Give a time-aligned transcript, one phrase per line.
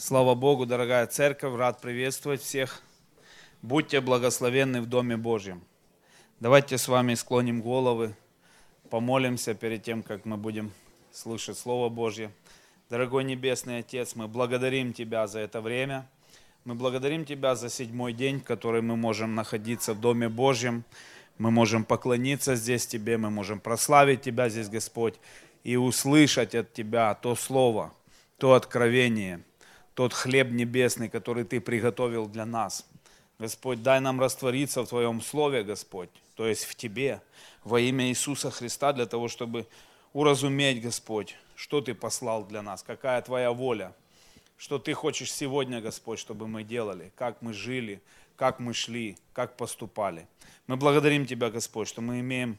[0.00, 2.82] Слава Богу, дорогая церковь, рад приветствовать всех.
[3.62, 5.60] Будьте благословенны в Доме Божьем.
[6.38, 8.14] Давайте с вами склоним головы,
[8.90, 10.70] помолимся перед тем, как мы будем
[11.10, 12.30] слышать Слово Божье.
[12.88, 16.08] Дорогой Небесный Отец, мы благодарим Тебя за это время.
[16.64, 20.84] Мы благодарим Тебя за седьмой день, в который мы можем находиться в Доме Божьем.
[21.38, 25.16] Мы можем поклониться здесь Тебе, мы можем прославить Тебя здесь, Господь,
[25.64, 27.92] и услышать от Тебя то Слово,
[28.38, 29.42] то откровение–
[29.98, 32.86] тот хлеб небесный, который Ты приготовил для нас.
[33.40, 37.20] Господь, дай нам раствориться в Твоем Слове, Господь, то есть в Тебе,
[37.64, 39.66] во имя Иисуса Христа, для того, чтобы
[40.12, 43.92] уразуметь, Господь, что Ты послал для нас, какая Твоя воля,
[44.56, 48.00] что Ты хочешь сегодня, Господь, чтобы мы делали, как мы жили,
[48.36, 50.28] как мы шли, как поступали.
[50.68, 52.56] Мы благодарим Тебя, Господь, что мы имеем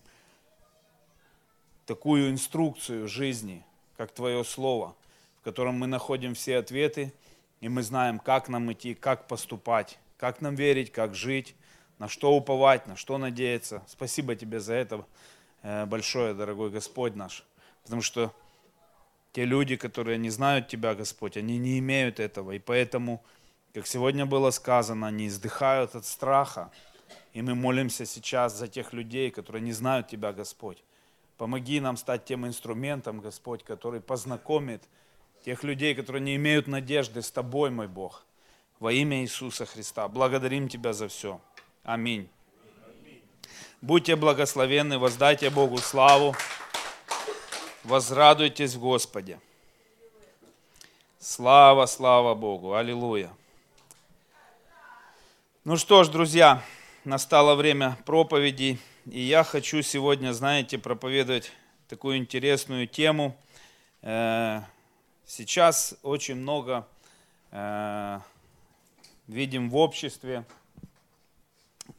[1.86, 3.64] такую инструкцию жизни,
[3.96, 4.94] как Твое Слово,
[5.40, 7.14] в котором мы находим все ответы
[7.62, 11.56] и мы знаем, как нам идти, как поступать, как нам верить, как жить,
[11.98, 13.84] на что уповать, на что надеяться.
[13.88, 15.06] Спасибо тебе за это
[15.62, 17.46] э, большое, дорогой Господь наш.
[17.84, 18.34] Потому что
[19.34, 22.52] те люди, которые не знают Тебя, Господь, они не имеют этого.
[22.52, 23.24] И поэтому,
[23.74, 26.72] как сегодня было сказано, они издыхают от страха.
[27.34, 30.84] И мы молимся сейчас за тех людей, которые не знают Тебя, Господь.
[31.38, 34.84] Помоги нам стать тем инструментом, Господь, который познакомит
[35.44, 38.24] тех людей, которые не имеют надежды с Тобой, мой Бог.
[38.80, 40.08] Во имя Иисуса Христа.
[40.08, 41.40] Благодарим Тебя за все.
[41.84, 42.30] Аминь.
[43.82, 46.36] Будьте благословенны, воздайте Богу славу.
[47.84, 49.40] Возрадуйтесь в Господе.
[51.20, 52.74] Слава, слава Богу.
[52.74, 53.32] Аллилуйя.
[55.64, 56.64] Ну что ж, друзья,
[57.06, 61.52] настало время проповеди, и я хочу сегодня, знаете, проповедовать
[61.88, 63.38] такую интересную тему
[64.02, 64.62] э,–
[65.30, 66.88] Сейчас очень много
[67.52, 68.20] э,
[69.28, 70.44] видим в обществе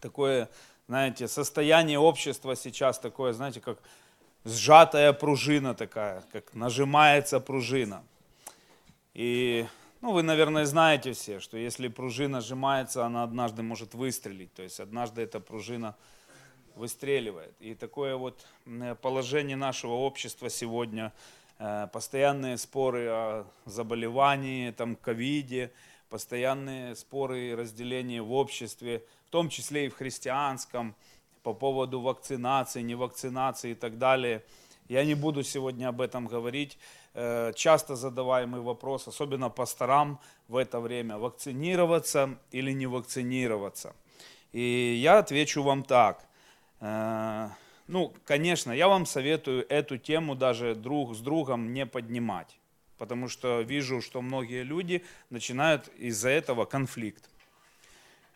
[0.00, 0.48] такое,
[0.88, 3.78] знаете, состояние общества сейчас такое, знаете, как
[4.44, 8.02] сжатая пружина такая, как нажимается пружина.
[9.14, 9.64] И,
[10.00, 14.52] ну, вы, наверное, знаете все, что если пружина сжимается, она однажды может выстрелить.
[14.54, 15.94] То есть однажды эта пружина
[16.74, 17.54] выстреливает.
[17.60, 18.44] И такое вот
[19.00, 21.38] положение нашего общества сегодня– Э,
[21.92, 25.70] постоянные споры о заболевании, там, ковиде,
[26.08, 30.94] постоянные споры и разделения в обществе, в том числе и в христианском,
[31.42, 34.42] по поводу вакцинации, невакцинации и так далее.
[34.88, 36.78] Я не буду сегодня об этом говорить.
[37.14, 43.94] Э, часто задаваемый вопрос, особенно пасторам в это время, вакцинироваться или не вакцинироваться.
[44.52, 46.26] И я отвечу вам так.
[47.90, 52.56] Ну, конечно, я вам советую эту тему даже друг с другом не поднимать,
[52.98, 57.28] потому что вижу, что многие люди начинают из-за этого конфликт.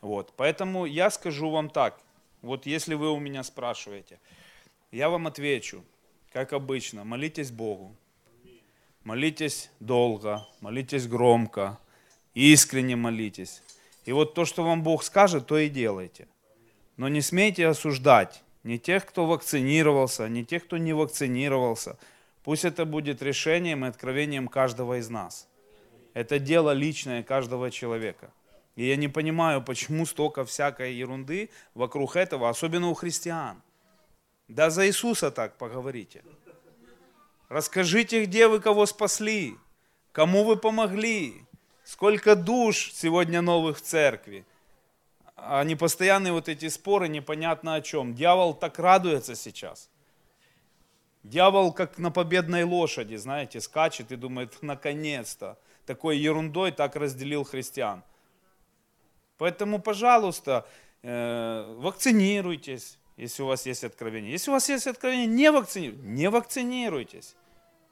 [0.00, 2.00] Вот, поэтому я скажу вам так,
[2.43, 4.19] вот если вы у меня спрашиваете,
[4.91, 5.84] я вам отвечу,
[6.32, 7.94] как обычно, молитесь Богу,
[9.04, 11.78] молитесь долго, молитесь громко,
[12.34, 13.62] искренне молитесь.
[14.04, 16.26] И вот то, что вам Бог скажет, то и делайте.
[16.97, 21.98] Но не смейте осуждать не тех, кто вакцинировался, не тех, кто не вакцинировался.
[22.42, 25.47] Пусть это будет решением и откровением каждого из нас.
[26.14, 28.30] Это дело личное каждого человека.
[28.76, 33.62] И я не понимаю, почему столько всякой ерунды вокруг этого, особенно у христиан.
[34.48, 36.22] Да за Иисуса так поговорите.
[37.48, 39.56] Расскажите, где вы кого спасли,
[40.12, 41.44] кому вы помогли,
[41.84, 44.44] сколько душ сегодня новых в церкви
[45.47, 48.15] а не постоянные вот эти споры непонятно о чем.
[48.15, 49.91] Дьявол так радуется сейчас.
[51.22, 58.03] Дьявол как на победной лошади, знаете, скачет и думает, наконец-то, такой ерундой так разделил христиан.
[59.38, 60.66] Поэтому, пожалуйста,
[61.03, 64.32] э, вакцинируйтесь, если у вас есть откровение.
[64.32, 66.05] Если у вас есть откровение, не вакцинируйтесь.
[66.05, 67.37] Не вакцинируйтесь.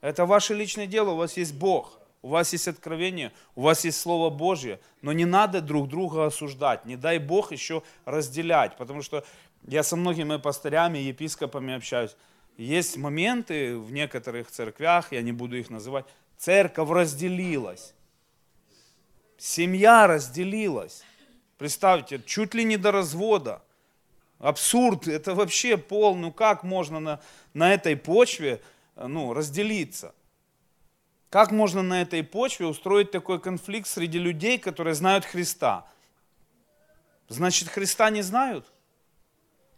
[0.00, 4.00] Это ваше личное дело, у вас есть Бог у вас есть откровение, у вас есть
[4.00, 9.24] Слово Божье, но не надо друг друга осуждать, не дай Бог еще разделять, потому что
[9.66, 12.16] я со многими пастырями, епископами общаюсь.
[12.56, 16.06] Есть моменты в некоторых церквях, я не буду их называть,
[16.38, 17.92] церковь разделилась,
[19.36, 21.02] семья разделилась.
[21.58, 23.62] Представьте, чуть ли не до развода.
[24.38, 27.20] Абсурд, это вообще пол, ну как можно на,
[27.54, 28.60] на этой почве
[28.96, 30.12] ну, разделиться?
[31.32, 35.86] Как можно на этой почве устроить такой конфликт среди людей, которые знают Христа?
[37.28, 38.70] Значит, Христа не знают?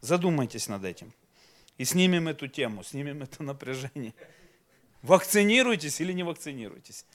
[0.00, 1.12] Задумайтесь над этим.
[1.78, 4.14] И снимем эту тему, снимем это напряжение.
[5.02, 7.06] Вакцинируйтесь или не вакцинируйтесь.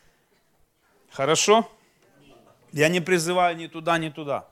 [1.09, 1.69] Хорошо?
[2.71, 4.47] Я не призываю ни туда, ни туда.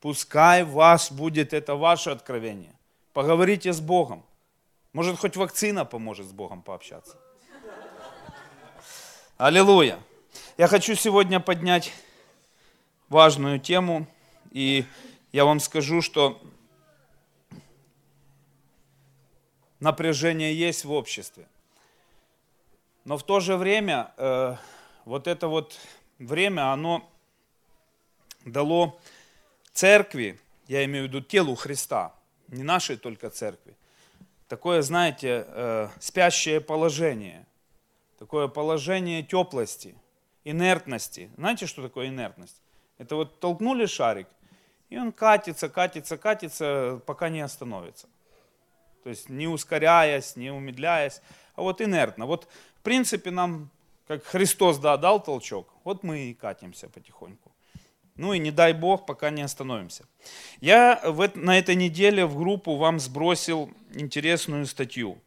[0.00, 2.74] Пускай вас будет это ваше откровение.
[3.14, 4.26] Поговорите с Богом.
[4.92, 7.16] Может, хоть вакцина поможет с Богом пообщаться.
[9.38, 9.98] Аллилуйя.
[10.56, 11.92] Я хочу сегодня поднять
[13.10, 14.06] важную тему,
[14.50, 14.86] и
[15.30, 16.40] я вам скажу, что
[19.78, 21.46] напряжение есть в обществе.
[23.04, 24.56] Но в то же время э,
[25.04, 25.78] вот это вот
[26.18, 27.06] время, оно
[28.46, 28.98] дало
[29.74, 32.14] церкви, я имею в виду телу Христа,
[32.48, 33.76] не нашей только церкви,
[34.48, 37.44] такое, знаете, э, спящее положение,
[38.18, 39.94] такое положение теплости,
[40.44, 41.30] инертности.
[41.36, 42.62] Знаете, что такое инертность?
[42.98, 44.28] Это вот толкнули шарик,
[44.88, 48.08] и он катится, катится, катится, пока не остановится.
[49.02, 51.20] То есть не ускоряясь, не умедляясь,
[51.54, 52.26] а вот инертно.
[52.26, 53.70] Вот в принципе нам,
[54.06, 57.52] как Христос да, дал толчок, вот мы и катимся потихоньку.
[58.16, 60.06] Ну и не дай Бог, пока не остановимся.
[60.60, 65.18] Я в, на этой неделе в группу вам сбросил интересную статью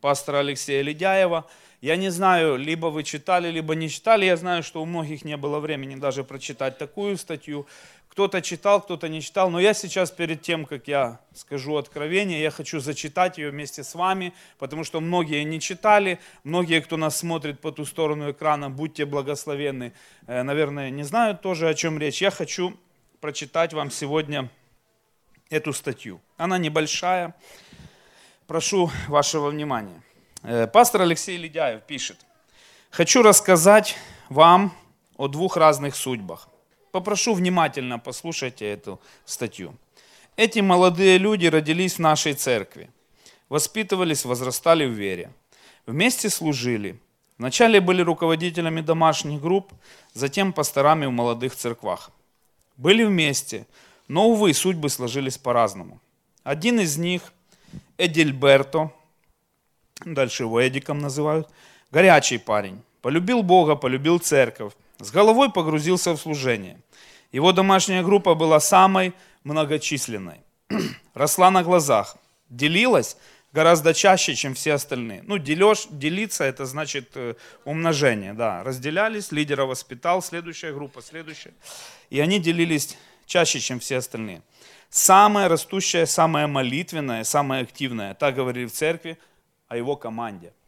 [0.00, 1.46] пастора Алексея Ледяева.
[1.82, 4.24] Я не знаю, либо вы читали, либо не читали.
[4.24, 7.66] Я знаю, что у многих не было времени даже прочитать такую статью.
[8.08, 12.52] Кто-то читал, кто-то не читал, но я сейчас перед тем, как я скажу откровение, я
[12.52, 17.58] хочу зачитать ее вместе с вами, потому что многие не читали, многие, кто нас смотрит
[17.58, 19.92] по ту сторону экрана, будьте благословенны,
[20.28, 22.22] э, наверное, не знают тоже, о чем речь.
[22.22, 22.78] Я хочу
[23.20, 24.50] прочитать вам сегодня
[25.50, 26.20] эту статью.
[26.36, 27.34] Она небольшая,
[28.46, 30.01] прошу вашего внимания.
[30.42, 32.16] Э, пастор Алексей Ледяев пишет,
[32.90, 33.96] «Хочу рассказать
[34.28, 34.74] вам
[35.16, 36.48] о двух разных судьбах.
[36.90, 39.74] Попрошу внимательно послушайте эту статью.
[40.36, 42.90] Эти молодые люди родились в нашей церкви,
[43.48, 45.30] воспитывались, возрастали в вере.
[45.86, 46.98] Вместе служили.
[47.38, 49.72] Вначале были руководителями домашних групп,
[50.12, 52.10] затем пасторами в молодых церквах.
[52.76, 53.66] Были вместе,
[54.08, 56.00] но, увы, судьбы сложились по-разному.
[56.42, 57.32] Один из них,
[57.96, 58.90] Эдильберто,
[60.04, 61.48] дальше его Эдиком называют,
[61.90, 66.78] горячий парень, полюбил Бога, полюбил церковь, с головой погрузился в служение.
[67.32, 69.14] Его домашняя группа была самой
[69.44, 70.40] многочисленной.
[71.14, 72.16] Росла на глазах,
[72.48, 73.16] делилась
[73.52, 75.22] гораздо чаще, чем все остальные.
[75.24, 77.34] Ну, делешь, делиться это значит э,
[77.64, 78.62] умножение, да.
[78.62, 81.52] Разделялись, лидера воспитал, следующая группа, следующая.
[82.10, 82.96] И они делились
[83.26, 84.42] чаще, чем все остальные.
[84.90, 89.18] Самая растущая, самая молитвенная, самая активная, так говорили в церкви
[89.72, 90.52] о его команде–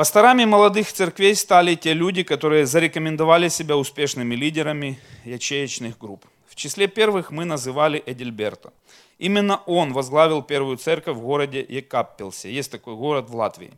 [0.00, 6.24] Пасторами молодых церквей стали те люди, которые зарекомендовали себя успешными лидерами ячеечных групп.
[6.46, 8.72] В числе первых мы называли Эдильберта.
[9.18, 12.50] Именно он возглавил первую церковь в городе Екаппелсе.
[12.50, 13.72] Есть такой город в Латвии.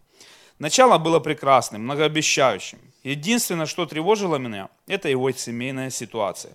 [0.60, 2.78] Начало было прекрасным, многообещающим.
[3.02, 6.52] Единственное, что тревожило меня, это его семейная ситуация.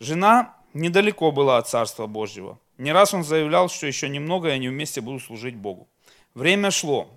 [0.00, 2.58] Жена недалеко была от Царства Божьего.
[2.78, 5.88] Не раз он заявлял, что еще немного, и они вместе будут служить Богу.
[6.34, 7.08] Время шло,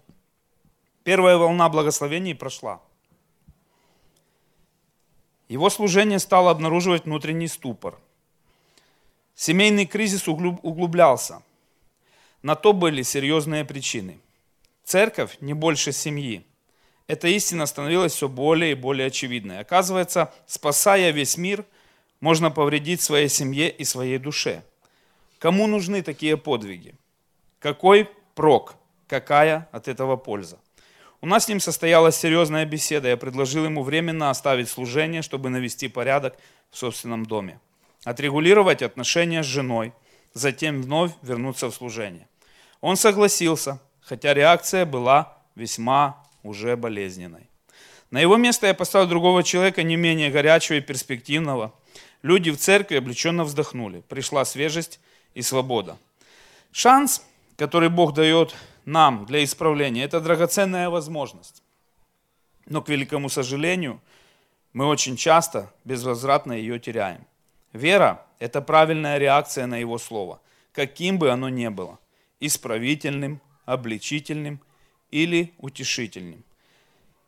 [1.08, 2.82] Первая волна благословений прошла.
[5.48, 7.98] Его служение стало обнаруживать внутренний ступор.
[9.34, 11.42] Семейный кризис углублялся.
[12.42, 14.20] На то были серьезные причины.
[14.84, 16.46] Церковь не больше семьи.
[17.08, 19.60] Эта истина становилась все более и более очевидной.
[19.60, 21.64] Оказывается, спасая весь мир,
[22.20, 24.62] можно повредить своей семье и своей душе.
[25.40, 26.96] Кому нужны такие подвиги?
[27.60, 28.76] Какой прок?
[29.08, 30.60] Какая от этого польза?
[31.22, 33.08] У нас с ним состоялась серьезная беседа.
[33.08, 36.38] Я предложил ему временно оставить служение, чтобы навести порядок
[36.70, 37.60] в собственном доме.
[38.04, 39.94] Отрегулировать отношения с женой,
[40.34, 42.28] затем вновь вернуться в служение.
[42.82, 47.50] Он согласился, хотя реакция была весьма уже болезненной.
[48.12, 51.74] На его место я поставил другого человека, не менее горячего и перспективного.
[52.22, 54.02] Люди в церкви облегченно вздохнули.
[54.02, 55.00] Пришла свежесть
[55.34, 55.98] и свобода.
[56.72, 57.24] Шанс,
[57.58, 58.56] который Бог дает
[58.88, 60.06] нам для исправления.
[60.06, 61.62] Это драгоценная возможность.
[62.66, 64.02] Но, к великому сожалению,
[64.72, 67.26] мы очень часто безвозвратно ее теряем.
[67.74, 70.40] Вера– это правильная реакция на Его Слово,
[70.72, 72.00] каким бы оно ни было,
[72.40, 74.62] исправительным, обличительным
[75.12, 76.46] или утешительным.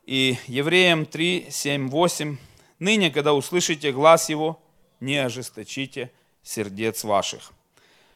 [0.05, 2.37] И Евреям 3, 7, 8
[2.79, 4.61] «Ныне, когда услышите глаз Его,
[5.01, 6.09] не ожесточите
[6.41, 7.51] сердец ваших».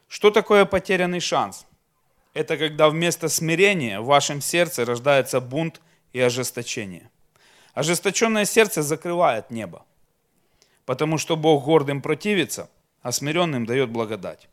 [0.07, 1.65] Что такое потерянный шанс?
[2.33, 5.81] Это когда вместо смирения в вашем сердце рождается бунт
[6.13, 7.09] и ожесточение.
[7.73, 9.85] Ожесточенное сердце закрывает небо,
[10.85, 12.69] потому что Бог гордым противится,
[13.01, 14.47] а смиренным дает благодать.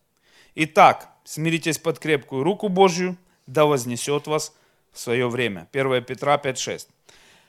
[0.54, 4.54] Итак, смиритесь под крепкую руку Божью, да вознесет вас
[4.92, 5.68] в свое время.
[5.72, 6.88] 1 Петра 5.6.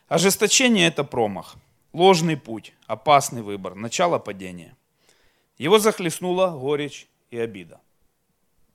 [0.08, 1.56] Ожесточение– это промах.
[1.94, 4.76] ложный путь, опасный выбор, начало падения.
[5.58, 7.80] Его захлестнула горечь и обида.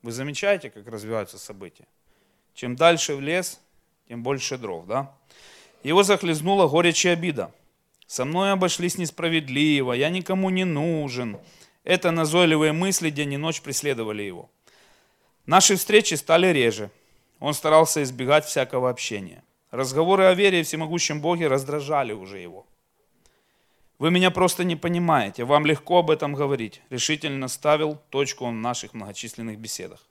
[0.01, 1.85] Вы замечаете, как развиваются события?
[2.53, 3.59] Чем дальше в лес,
[4.07, 5.13] тем больше дров, да?
[5.83, 7.51] Его захлестнула горечь и обида.
[8.07, 11.37] Со мной обошлись несправедливо, я никому не нужен.
[11.83, 14.49] Это назойливые мысли день и ночь преследовали его.
[15.45, 16.89] Наши встречи стали реже.
[17.39, 19.43] Он старался избегать всякого общения.
[19.71, 22.65] Разговоры о вере и всемогущем Боге раздражали уже его.
[23.99, 26.81] Вы меня просто не понимаете, вам легко об этом говорить.
[26.89, 30.07] Решительно ставил точку в наших многочисленных беседах.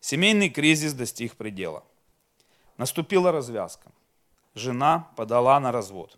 [0.00, 1.82] Семейный кризис достиг предела.
[2.76, 3.90] Наступила развязка.
[4.54, 6.16] Жена подала на развод.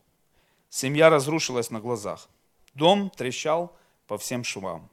[0.69, 2.29] Семья разрушилась на глазах.
[2.75, 3.75] Дом трещал
[4.07, 4.91] по всем швам.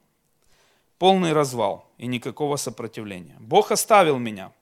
[0.98, 3.36] Полный развал и никакого сопротивления.
[3.38, 4.52] Бог оставил меня.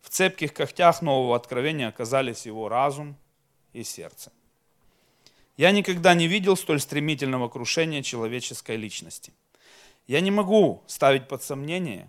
[0.00, 3.16] В цепких когтях нового откровения оказались его разум
[3.72, 4.32] и сердце.
[5.56, 9.32] Я никогда не видел столь стремительного крушения человеческой личности.
[10.08, 12.08] Я не могу ставить под сомнение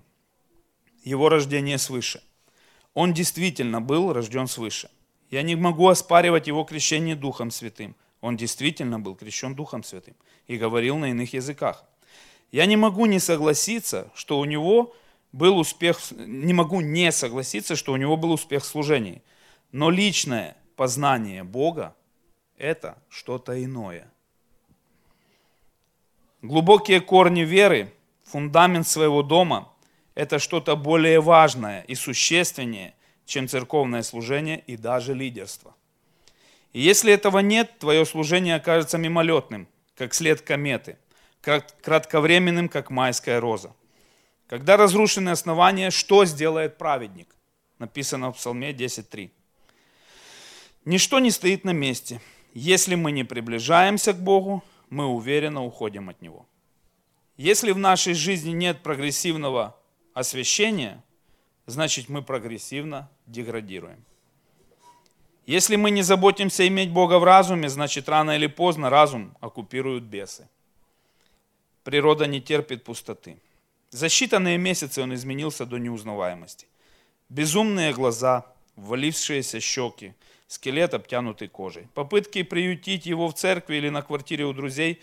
[1.03, 2.23] его рождение свыше.
[2.95, 4.89] Он действительно был рожден свыше.
[5.29, 7.95] Я не могу оспаривать его крещение Духом Святым.
[8.19, 10.15] Он действительно был крещен Духом Святым
[10.47, 11.85] и говорил на иных языках.
[12.51, 14.95] Я не могу не согласиться, что у него
[15.31, 19.21] был успех, не могу не согласиться, что у него был успех в служении.
[19.71, 21.95] Но личное познание Бога–
[22.57, 24.07] это что-то иное.
[26.41, 27.93] Глубокие корни веры,
[28.23, 29.73] фундамент своего дома–
[30.15, 32.93] это что-то более важное и существеннее,
[33.25, 35.75] чем церковное служение и даже лидерство–
[36.75, 40.97] и если этого нет, твое служение окажется мимолетным, как след кометы,
[41.39, 43.73] кратковременным, как майская роза.
[44.47, 47.33] Когда разрушены основания, что сделает праведник?
[47.79, 49.31] Написано в Псалме 10.3.
[50.83, 52.19] Ничто не стоит на месте.
[52.55, 56.47] Если мы не приближаемся к Богу, мы уверенно уходим от Него.
[57.35, 59.77] Если в нашей жизни нет прогрессивного
[60.13, 61.03] освящения,
[61.65, 64.01] значит мы прогрессивно деградируем.
[65.45, 70.47] Если мы не заботимся иметь Бога в разуме, значит рано или поздно разум оккупируют бесы.
[71.83, 73.37] Природа не терпит пустоты.
[73.89, 76.67] За считанные месяцы он изменился до неузнаваемости.
[77.27, 78.45] Безумные глаза,
[78.77, 80.15] ввалившиеся щеки,
[80.47, 81.87] скелет, обтянутый кожей.
[81.93, 85.01] Попытки приютить его в церкви или на квартире у друзей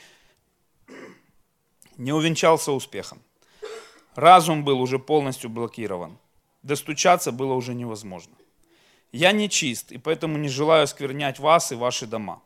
[1.97, 3.23] не увенчался успехом.
[4.15, 6.19] Разум был уже полностью блокирован.
[6.63, 8.35] Достучаться было уже невозможно.
[9.11, 12.43] Я не чист, и поэтому не желаю осквернять вас и ваши дома.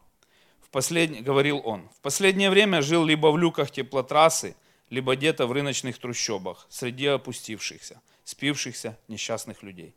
[0.60, 1.22] В послед...
[1.22, 1.88] Говорил он.
[1.96, 4.56] В последнее время жил либо в люках теплотрассы,
[4.90, 9.94] либо где-то в рыночных трущобах, среди опустившихся, спившихся несчастных людей.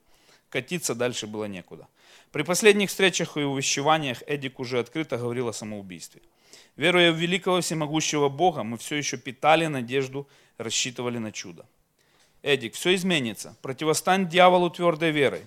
[0.50, 1.88] Катиться дальше было некуда.
[2.32, 6.22] При последних встречах и увещеваниях Эдик уже открыто говорил о самоубийстве.
[6.76, 10.28] Веруя в великого всемогущего Бога, мы все еще питали надежду,
[10.58, 11.66] рассчитывали на чудо.
[12.42, 13.56] Эдик, все изменится.
[13.62, 15.42] Противостань дьяволу твердой верой.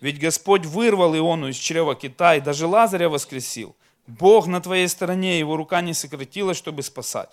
[0.00, 3.74] Ведь Господь вырвал Иону из чрева кита и даже Лазаря воскресил.
[4.06, 7.30] Бог на твоей стороне, его рука не сократилась, чтобы спасать.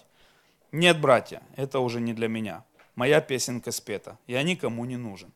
[0.71, 2.63] Нет, братья, это уже не для меня.
[2.95, 4.17] Моя песенка спета.
[4.27, 5.33] Я никому не нужен.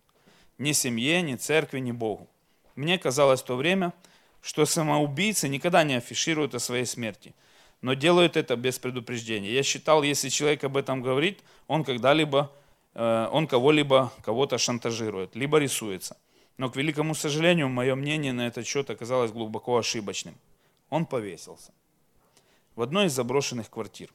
[0.57, 2.29] Ни семье, ни церкви, ни Богу.
[2.75, 3.93] Мне казалось в то время,
[4.41, 7.33] что самоубийцы никогда не афишируют о своей смерти,
[7.81, 9.51] но делают это без предупреждения.
[9.51, 12.51] Я считал, если человек об этом говорит, он когда-либо,
[12.93, 16.17] э, он кого-либо, кого-то шантажирует, либо рисуется.
[16.57, 20.35] Но, к великому сожалению, мое мнение на этот счет оказалось глубоко ошибочным.
[20.89, 21.73] Он повесился.
[22.75, 24.09] В одной из заброшенных квартир.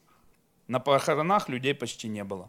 [0.68, 2.48] На похоронах людей почти не было.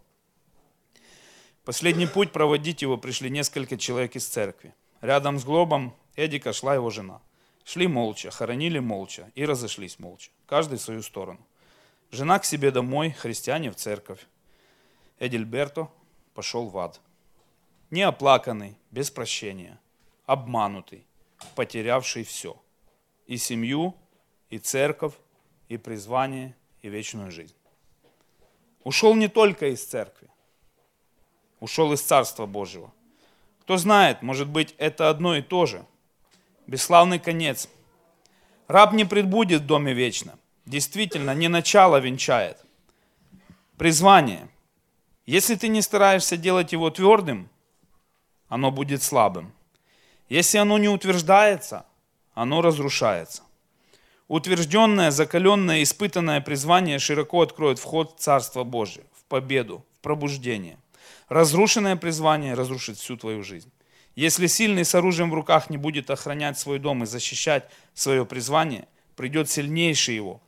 [1.66, 4.74] Последний путь проводить его пришли несколько человек из церкви.
[5.02, 7.22] Рядом с гробом Эдика шла его жена.
[7.64, 10.32] Шли молча, хоронили молча и разошлись молча.
[10.48, 11.40] Каждый в свою сторону.
[12.12, 14.26] Жена к себе домой, христиане в церковь.
[15.20, 15.90] Эдильберто
[16.34, 17.00] пошел в ад
[17.92, 19.80] неоплаканный, без прощения,
[20.26, 21.06] обманутый,
[21.56, 22.60] потерявший все.
[23.28, 23.96] И семью,
[24.50, 25.14] и церковь,
[25.70, 27.56] и призвание, и вечную жизнь.
[28.84, 30.30] Ушел не только из церкви,
[31.62, 32.92] ушел из Царства Божьего.
[33.62, 35.86] Кто знает, может быть, это одно и то же.
[36.68, 37.70] Бесславный конец.
[38.68, 40.38] Раб не предбудет в доме вечно.
[40.66, 42.58] Действительно, не начало венчает.
[43.78, 44.50] Призвание.
[45.26, 47.50] Если ты не стараешься делать его твердым,
[48.50, 49.54] оно будет слабым.
[50.30, 51.86] Если оно не утверждается,
[52.34, 53.44] оно разрушается.
[54.28, 60.78] Утвержденное, закаленное, испытанное призвание широко откроет вход в Царство Божие, в победу, в пробуждение.
[61.32, 63.72] Разрушенное призвание разрушит всю твою жизнь.
[64.16, 68.86] Если сильный с оружием в руках не будет охранять свой дом и защищать свое призвание,
[69.16, 70.42] придет сильнейший его,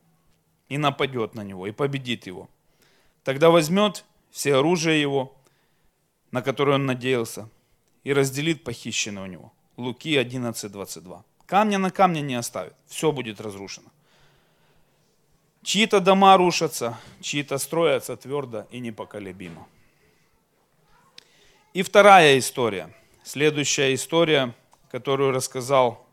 [0.68, 2.50] и нападет на него, и победит его.
[3.24, 5.34] Тогда возьмет все оружие его,
[6.32, 7.48] на которое он надеялся,
[8.04, 9.54] и разделит похищенное у него.
[9.78, 11.24] Луки 11:22.
[11.46, 13.88] Камня на камне не оставит, все будет разрушено.
[15.63, 19.66] Чьи-то дома рушатся, чьи-то строятся твердо и непоколебимо.
[21.74, 24.53] И вторая история, следующая история,
[24.92, 26.06] которую рассказал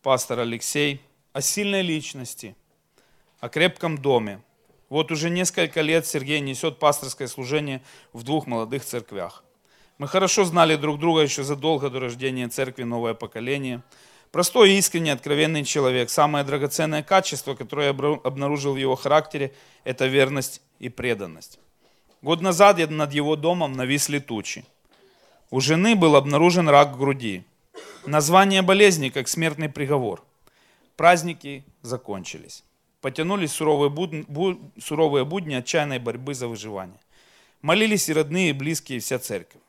[0.00, 1.02] пастор Алексей,
[1.34, 2.56] о сильной личности,
[3.40, 4.40] о крепком доме.
[4.88, 7.82] Вот уже несколько лет Сергей несет пасторское служение
[8.14, 9.44] в двух молодых церквях.
[9.98, 13.82] Мы хорошо знали друг друга еще задолго до рождения церкви «Новое поколение».
[14.32, 16.08] Простой, искренний, откровенный человек.
[16.08, 19.52] Самое драгоценное качество, которое я обнаружил в его характере,
[19.84, 21.58] это верность и преданность.
[22.20, 24.64] Год назад над его домом нависли тучи.
[25.50, 27.44] У жены был обнаружен рак груди.
[28.06, 30.24] Название болезни как смертный приговор.
[30.96, 32.64] Праздники закончились.
[33.00, 34.26] Потянулись суровые будни,
[34.80, 36.98] суровые будни отчаянной борьбы за выживание.
[37.62, 39.62] Молились и родные, и близкие, и вся церковь.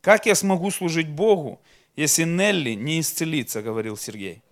[0.00, 1.60] Как я смогу служить Богу,
[1.94, 4.42] если Нелли не исцелится, говорил Сергей.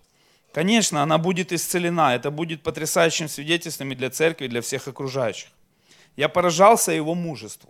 [0.53, 2.15] Конечно, она будет исцелена.
[2.15, 5.49] Это будет потрясающим свидетельством и для церкви, и для всех окружающих.
[6.17, 7.69] Я поражался его мужеству.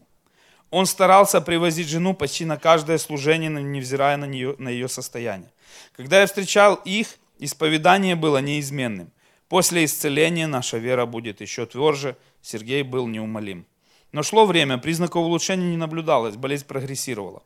[0.71, 5.51] Он старался привозить жену почти на каждое служение, невзирая на, нее, на ее состояние.
[5.95, 9.11] Когда я встречал их, исповедание было неизменным.
[9.49, 12.17] После исцеления наша вера будет еще тверже.
[12.41, 13.65] Сергей был неумолим.
[14.11, 17.43] Но шло время, признаков улучшения не наблюдалось, болезнь прогрессировала.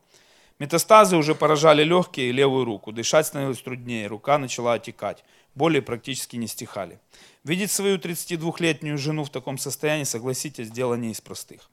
[0.61, 5.23] Метастазы уже поражали легкие и левую руку, дышать становилось труднее, рука начала отекать,
[5.55, 6.99] боли практически не стихали.
[7.43, 11.67] Видеть свою 32-летнюю жену в таком состоянии, согласитесь, дело не из простых.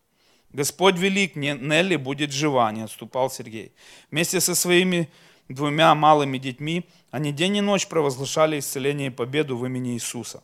[0.55, 3.73] Господь велик, Нелли будет жива, не отступал Сергей.
[4.11, 5.11] Вместе со своими
[5.51, 10.43] двумя малыми детьми они день и ночь провозглашали исцеление и победу в имени Иисуса.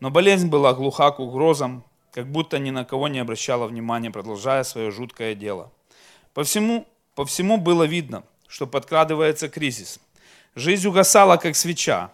[0.00, 4.64] Но болезнь была глуха к угрозам, как будто ни на кого не обращала внимания, продолжая
[4.64, 5.72] свое жуткое дело.
[6.34, 10.00] По всему, по всему было видно, что подкрадывается кризис.
[10.56, 12.10] Жизнь угасала, как свеча.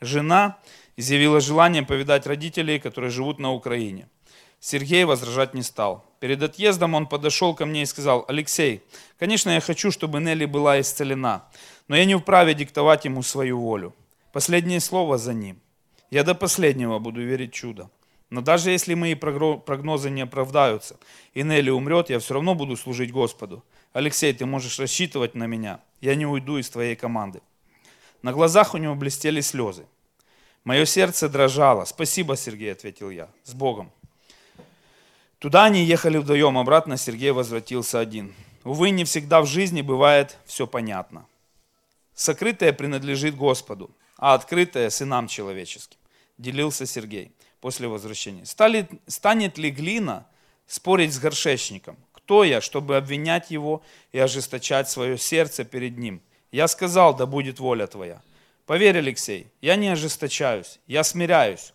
[0.00, 0.58] Жена
[0.96, 4.08] изъявила желание повидать родителей, которые живут на Украине.
[4.60, 6.04] Сергей возражать не стал.
[6.20, 8.82] Перед отъездом он подошел ко мне и сказал, Алексей,
[9.18, 11.44] конечно, я хочу, чтобы Нелли была исцелена,
[11.88, 13.94] но я не вправе диктовать ему свою волю.
[14.32, 15.60] Последнее слово за ним.
[16.10, 17.90] Я до последнего буду верить чудо.
[18.34, 20.96] Но даже если мои прогнозы не оправдаются,
[21.34, 23.64] и Нелли умрет, я все равно буду служить Господу.
[23.92, 25.78] Алексей, ты можешь рассчитывать на меня.
[26.00, 27.42] Я не уйду из твоей команды.
[28.22, 29.86] На глазах у него блестели слезы.
[30.64, 31.84] Мое сердце дрожало.
[31.84, 33.28] Спасибо, Сергей, ответил я.
[33.44, 33.92] С Богом.
[35.38, 38.34] Туда они ехали вдвоем, обратно Сергей возвратился один.
[38.64, 41.24] Увы, не всегда в жизни бывает все понятно.
[42.16, 45.98] Сокрытое принадлежит Господу, а открытое сынам человеческим,
[46.36, 47.30] делился Сергей
[47.64, 48.44] после возвращения.
[48.44, 50.26] Стали, станет ли глина
[50.66, 51.96] спорить с горшечником?
[52.12, 53.80] Кто я, чтобы обвинять его
[54.12, 56.20] и ожесточать свое сердце перед ним?
[56.52, 58.20] Я сказал, да будет воля твоя.
[58.66, 61.72] Поверь, Алексей, я не ожесточаюсь, я смиряюсь.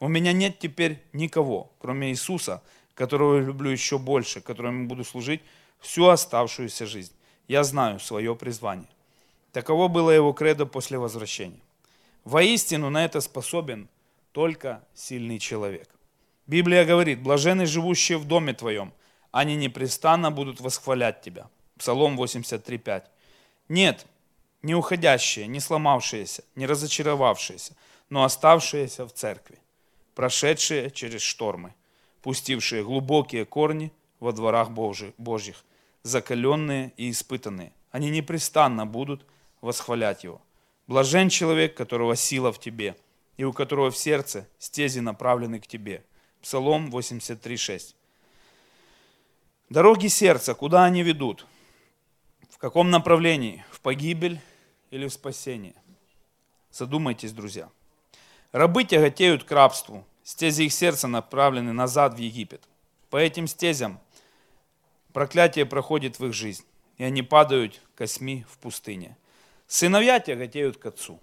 [0.00, 2.62] У меня нет теперь никого, кроме Иисуса,
[2.94, 5.40] которого я люблю еще больше, которому буду служить
[5.80, 7.14] всю оставшуюся жизнь.
[7.48, 8.90] Я знаю свое призвание.
[9.52, 11.60] Таково было его кредо после возвращения.
[12.24, 13.88] Воистину на это способен
[14.32, 15.88] только сильный человек.
[16.46, 18.92] Библия говорит, блажены живущие в доме твоем,
[19.30, 21.48] они непрестанно будут восхвалять тебя.
[21.78, 23.04] Псалом 83.5.
[23.68, 24.06] Нет,
[24.62, 27.74] не уходящие, не сломавшиеся, не разочаровавшиеся,
[28.10, 29.58] но оставшиеся в церкви,
[30.14, 31.74] прошедшие через штормы,
[32.22, 35.64] пустившие глубокие корни во дворах Божьих,
[36.02, 37.72] закаленные и испытанные.
[37.90, 39.24] Они непрестанно будут
[39.60, 40.40] восхвалять Его.
[40.86, 42.96] Блажен человек, которого сила в тебе,
[43.36, 46.04] и у которого в сердце стези направлены к тебе.
[46.40, 47.94] Псалом 83.6.
[49.68, 51.46] Дороги сердца, куда они ведут?
[52.50, 53.64] В каком направлении?
[53.70, 54.40] В погибель
[54.90, 55.74] или в спасение?
[56.70, 57.70] Задумайтесь, друзья.
[58.52, 62.62] Рабы тяготеют к рабству, Стези их сердца направлены назад в Египет.
[63.10, 64.00] По этим стезям
[65.12, 66.64] проклятие проходит в их жизнь,
[66.96, 69.16] и они падают косьми в пустыне.
[69.66, 71.20] Сыновья тяготеют к отцу.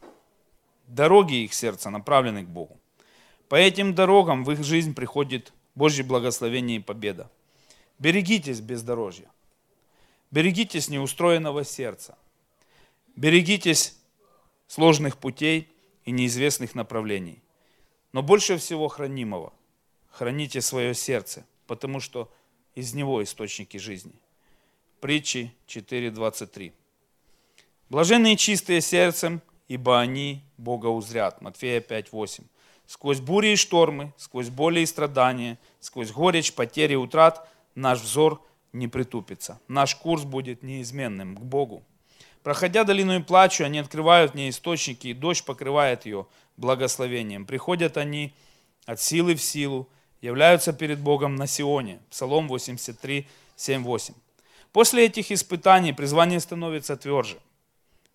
[0.89, 2.80] Дороги их сердца направлены к Богу.
[3.47, 7.30] По этим дорогам в их жизнь приходит Божье благословение и победа.
[7.99, 9.30] Берегитесь бездорожья.
[10.32, 12.17] Берегитесь неустроенного сердца.
[13.15, 13.99] Берегитесь
[14.67, 15.69] сложных путей
[16.06, 17.39] и неизвестных направлений.
[18.12, 19.54] Но больше всего хранимого
[20.10, 22.32] храните свое сердце, потому что
[22.73, 24.13] из него источники жизни.
[25.02, 26.73] Притчи 4.23.
[27.89, 31.41] Блаженные чистые сердцем, ибо они Бога узрят.
[31.41, 32.43] Матфея 5.8.
[32.86, 38.43] Сквозь бури и штормы, сквозь боли и страдания, сквозь горечь, потери и утрат наш взор
[38.73, 39.62] не притупится.
[39.67, 41.84] Наш курс будет неизменным к Богу.
[42.43, 46.25] Проходя долину и плачу, они открывают мне источники, и дождь покрывает ее
[46.58, 47.45] благословением.
[47.45, 48.34] Приходят они
[48.86, 49.88] от силы в силу,
[50.21, 51.99] являются перед Богом на Сионе.
[52.10, 54.13] Псалом 83, 7, 8.
[54.71, 57.38] После этих испытаний призвание становится тверже.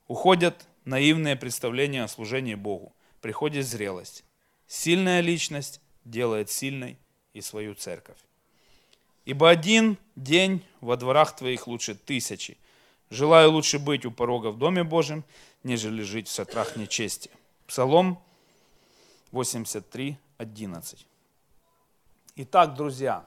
[0.09, 2.95] Уходят наивные представления о служении Богу.
[3.21, 4.25] Приходит зрелость.
[4.67, 6.99] Сильная личность делает сильной
[7.33, 8.19] и свою церковь.
[9.25, 12.59] Ибо один день во дворах твоих лучше тысячи.
[13.11, 15.25] Желаю лучше быть у порога в Доме Божьем,
[15.63, 17.31] нежели жить в сатрах нечести.
[17.67, 18.23] Псалом
[19.31, 21.07] 83, 11.
[22.37, 23.27] Итак, друзья,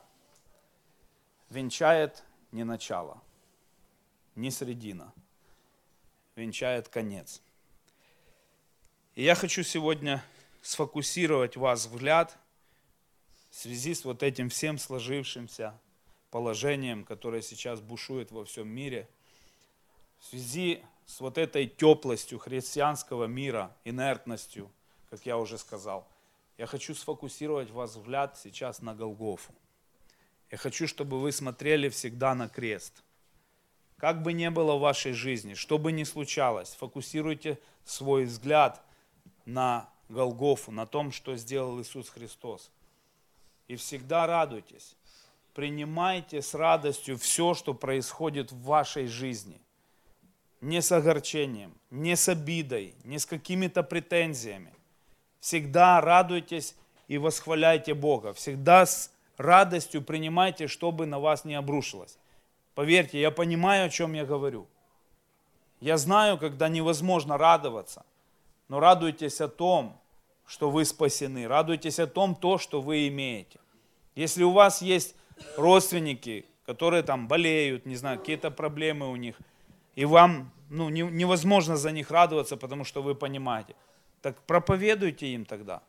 [1.49, 3.21] венчает не начало,
[4.35, 5.13] не середина,
[6.35, 7.41] венчает конец.
[9.17, 10.23] И я хочу сегодня
[10.61, 12.37] сфокусировать вас взгляд
[13.49, 15.73] в связи с вот этим всем сложившимся
[16.29, 19.09] положением, которое сейчас бушует во всем мире,
[20.19, 24.71] в связи с вот этой теплостью христианского мира, инертностью,
[25.09, 26.07] как я уже сказал,
[26.59, 29.51] я хочу сфокусировать вас взгляд сейчас на Голгофу.
[30.51, 33.01] Я хочу, чтобы вы смотрели всегда на крест.
[33.97, 38.83] Как бы ни было в вашей жизни, что бы ни случалось, фокусируйте свой взгляд
[39.47, 42.69] на Голгофу, на том, что сделал Иисус Христос.
[43.67, 44.95] И всегда радуйтесь.
[45.53, 49.59] Принимайте с радостью все, что происходит в вашей жизни.
[50.61, 54.73] Не с огорчением, не с обидой, не с какими-то претензиями.
[55.39, 56.75] Всегда радуйтесь
[57.07, 58.33] и восхваляйте Бога.
[58.33, 62.17] Всегда с радостью принимайте, чтобы на вас не обрушилось.
[62.75, 64.67] Поверьте, я понимаю, о чем я говорю.
[65.79, 68.05] Я знаю, когда невозможно радоваться–
[68.69, 69.99] но радуйтесь о том,
[70.45, 71.47] что вы спасены.
[71.47, 73.59] Радуйтесь о том, то, что вы имеете.
[74.15, 75.15] Если у вас есть
[75.57, 79.35] родственники, которые там болеют, не знаю, какие-то проблемы у них,
[79.95, 83.75] и вам ну, не, невозможно за них радоваться, потому что вы понимаете,
[84.21, 85.81] так проповедуйте им тогда,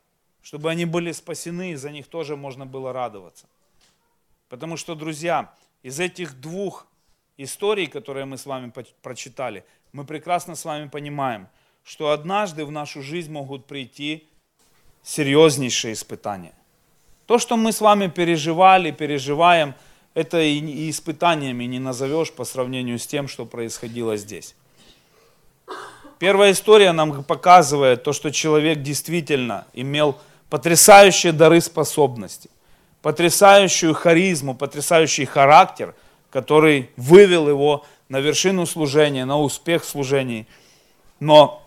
[0.42, 3.46] чтобы они были спасены, и за них тоже можно было радоваться.
[4.48, 6.86] Потому что, друзья, из этих двух
[7.36, 11.48] историй, которые мы с вами прочитали, мы прекрасно с вами понимаем,
[11.88, 14.28] что однажды в нашу жизнь могут прийти
[15.02, 16.52] серьезнейшие испытания.
[17.24, 19.74] То, что мы с вами переживали, переживаем,
[20.12, 24.54] это и испытаниями не назовешь по сравнению с тем, что происходило здесь.
[26.18, 30.18] Первая история нам показывает то, что человек действительно имел
[30.50, 32.50] потрясающие дары способности,
[33.00, 35.94] потрясающую харизму, потрясающий характер,
[36.28, 40.46] который вывел его на вершину служения, на успех в служении.
[41.18, 41.64] Но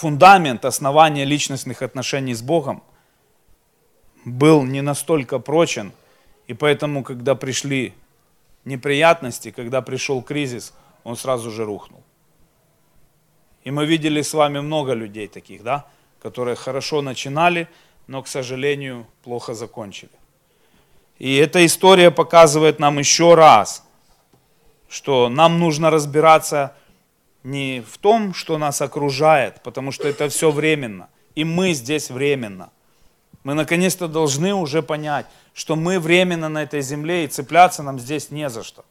[0.00, 2.82] фундамент, основания личностных отношений с Богом
[4.24, 5.92] был не настолько прочен,
[6.46, 7.92] и поэтому, когда пришли
[8.64, 10.72] неприятности, когда пришел кризис,
[11.04, 12.02] он сразу же рухнул.
[13.64, 15.84] И мы видели с вами много людей таких, да,
[16.22, 17.68] которые хорошо начинали,
[18.06, 20.10] но, к сожалению, плохо закончили.
[21.18, 23.84] И эта история показывает нам еще раз,
[24.88, 26.74] что нам нужно разбираться
[27.42, 31.08] не в том, что нас окружает, потому что это все временно.
[31.34, 32.70] И мы здесь временно.
[33.44, 38.30] Мы наконец-то должны уже понять, что мы временно на этой земле и цепляться нам здесь
[38.30, 38.84] не за что.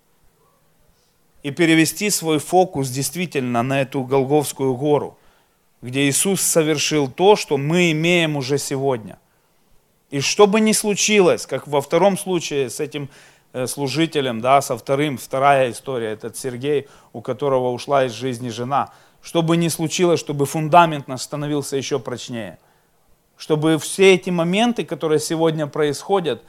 [1.44, 5.18] И перевести свой фокус действительно на эту Голговскую гору,
[5.82, 9.20] где Иисус совершил то, что мы имеем уже сегодня.
[10.10, 13.10] И что бы ни случилось, как во втором случае с этим
[13.66, 18.92] служителем, да, со вторым, вторая история, этот Сергей, у которого ушла из жизни жена.
[19.22, 22.60] Что бы ни случилось, чтобы фундамент наш становился еще прочнее.
[23.38, 26.44] Чтобы все эти моменты, которые сегодня происходят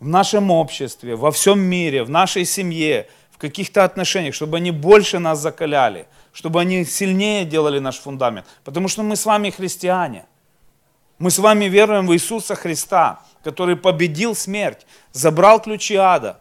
[0.00, 5.18] в нашем обществе, во всем мире, в нашей семье, в каких-то отношениях, чтобы они больше
[5.18, 8.46] нас закаляли, чтобы они сильнее делали наш фундамент.
[8.62, 10.26] Потому что мы с вами христиане.
[11.18, 16.40] Мы с вами веруем в Иисуса Христа, который победил смерть, забрал ключи ада,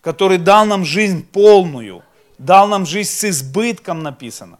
[0.00, 2.02] который дал нам жизнь полную,
[2.38, 4.58] дал нам жизнь с избытком написано.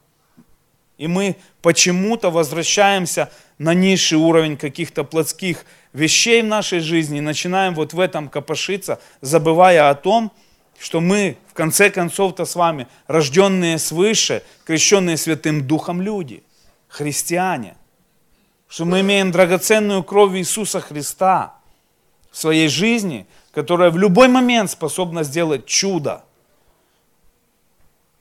[0.98, 7.74] И мы почему-то возвращаемся на низший уровень каких-то плотских вещей в нашей жизни и начинаем
[7.74, 10.30] вот в этом копошиться, забывая о том,
[10.78, 16.42] что мы в конце концов-то с вами рожденные свыше, крещенные Святым Духом люди,
[16.88, 17.76] христиане,
[18.68, 21.54] что мы имеем драгоценную кровь Иисуса Христа
[22.30, 26.24] в своей жизни– которая в любой момент способна сделать чудо,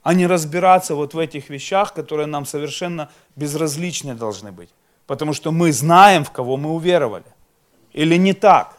[0.02, 4.70] а не разбираться вот в этих вещах, которые нам совершенно безразличны должны быть.
[5.06, 7.24] Потому что мы знаем, в кого мы уверовали.
[7.92, 8.78] Или не так?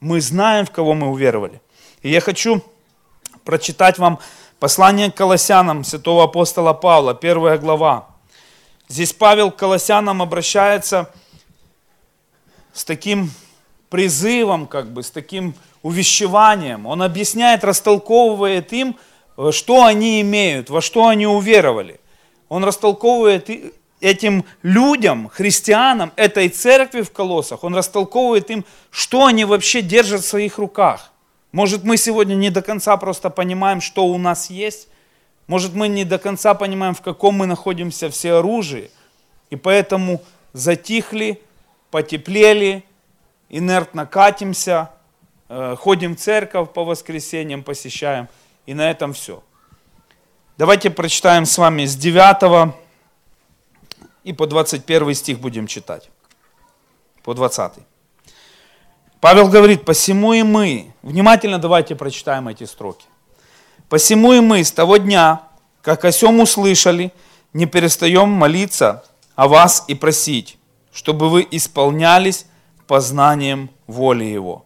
[0.00, 1.60] Мы знаем, в кого мы уверовали.
[2.02, 2.62] И я хочу
[3.44, 4.18] прочитать вам
[4.60, 8.08] послание к Колоссянам святого апостола Павла, первая глава.
[8.88, 11.10] Здесь Павел к Колоссянам обращается
[12.72, 13.30] с таким
[13.94, 16.84] призывом, как бы, с таким увещеванием.
[16.84, 18.96] Он объясняет, растолковывает им,
[19.52, 22.00] что они имеют, во что они уверовали.
[22.48, 23.48] Он растолковывает
[24.00, 30.26] этим людям, христианам, этой церкви в Колоссах, он растолковывает им, что они вообще держат в
[30.26, 31.12] своих руках.
[31.52, 34.88] Может, мы сегодня не до конца просто понимаем, что у нас есть.
[35.46, 38.90] Может, мы не до конца понимаем, в каком мы находимся все оружие.
[39.50, 40.20] И поэтому
[40.52, 41.40] затихли,
[41.92, 42.82] потеплели,
[43.54, 44.90] инертно катимся,
[45.48, 48.28] э, ходим в церковь по воскресеньям, посещаем.
[48.66, 49.42] И на этом все.
[50.58, 52.74] Давайте прочитаем с вами с 9
[54.24, 56.10] и по 21 стих будем читать.
[57.22, 57.74] По 20.
[59.20, 63.06] Павел говорит, посему и мы, внимательно давайте прочитаем эти строки.
[63.88, 65.42] Посему и мы с того дня,
[65.80, 67.12] как о сем услышали,
[67.52, 69.04] не перестаем молиться
[69.36, 70.58] о вас и просить,
[70.92, 72.46] чтобы вы исполнялись
[72.86, 74.64] познанием воли Его,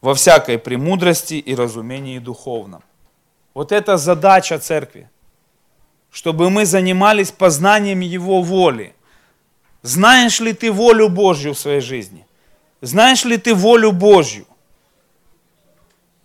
[0.00, 2.82] во всякой премудрости и разумении духовном.
[3.54, 5.08] Вот это задача церкви,
[6.10, 8.94] чтобы мы занимались познанием Его воли.
[9.82, 12.26] Знаешь ли ты волю Божью в своей жизни?
[12.80, 14.46] Знаешь ли ты волю Божью?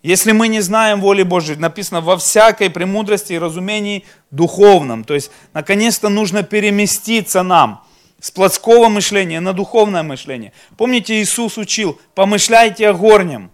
[0.03, 5.03] Если мы не знаем воли Божьей, написано во всякой премудрости и разумении духовном.
[5.03, 7.84] То есть, наконец-то нужно переместиться нам
[8.25, 10.51] с плотского мышления на духовное мышление.
[10.77, 13.51] Помните, Иисус учил, помышляйте о горнем.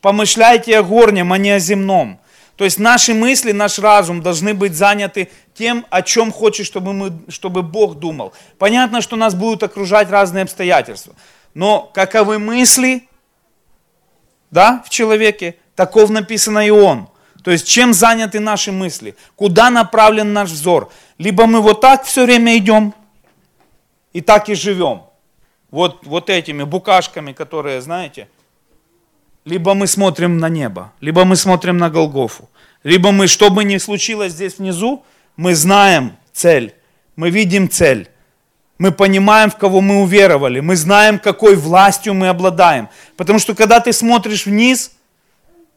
[0.00, 2.18] Помышляйте о горнем, а не о земном.
[2.56, 7.12] То есть наши мысли, наш разум должны быть заняты тем, о чем хочет, чтобы, мы,
[7.28, 8.32] чтобы Бог думал.
[8.58, 11.14] Понятно, что нас будут окружать разные обстоятельства.
[11.54, 13.06] Но каковы мысли
[14.50, 17.06] да, в человеке, таков написано и он.
[17.44, 20.90] То есть чем заняты наши мысли, куда направлен наш взор.
[21.16, 22.92] Либо мы вот так все время идем
[24.14, 25.02] и так и живем.
[25.70, 28.28] Вот, вот этими букашками, которые, знаете,
[29.44, 32.48] либо мы смотрим на небо, либо мы смотрим на Голгофу,
[32.84, 35.04] либо мы, что бы ни случилось здесь внизу,
[35.36, 36.74] мы знаем цель,
[37.16, 38.08] мы видим цель.
[38.76, 40.58] Мы понимаем, в кого мы уверовали.
[40.58, 42.88] Мы знаем, какой властью мы обладаем.
[43.16, 44.90] Потому что когда ты смотришь вниз,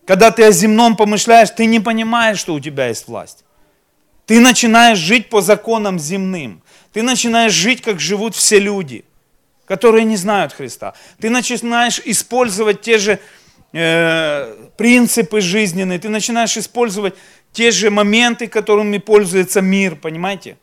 [0.05, 3.43] когда ты о земном помышляешь, ты не понимаешь, что у тебя есть власть.
[4.27, 6.61] Ты начинаешь жить по законам земным.
[6.91, 9.05] Ты начинаешь жить, как живут все люди,
[9.65, 10.93] которые не знают Христа.
[11.19, 13.19] Ты начинаешь использовать те же
[13.71, 15.97] э, принципы жизненные.
[15.97, 17.15] Ты начинаешь использовать
[17.53, 20.57] те же моменты, которыми пользуется мир, понимаете?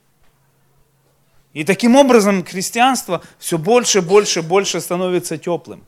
[1.55, 5.83] И таким образом христианство все больше, больше, больше становится теплым.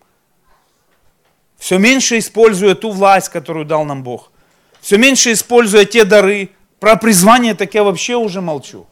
[1.58, 4.32] Все меньше используя ту власть, которую дал нам Бог.
[4.80, 6.55] Все меньше используя те дары.
[6.80, 8.86] Про призвание так я вообще уже молчу.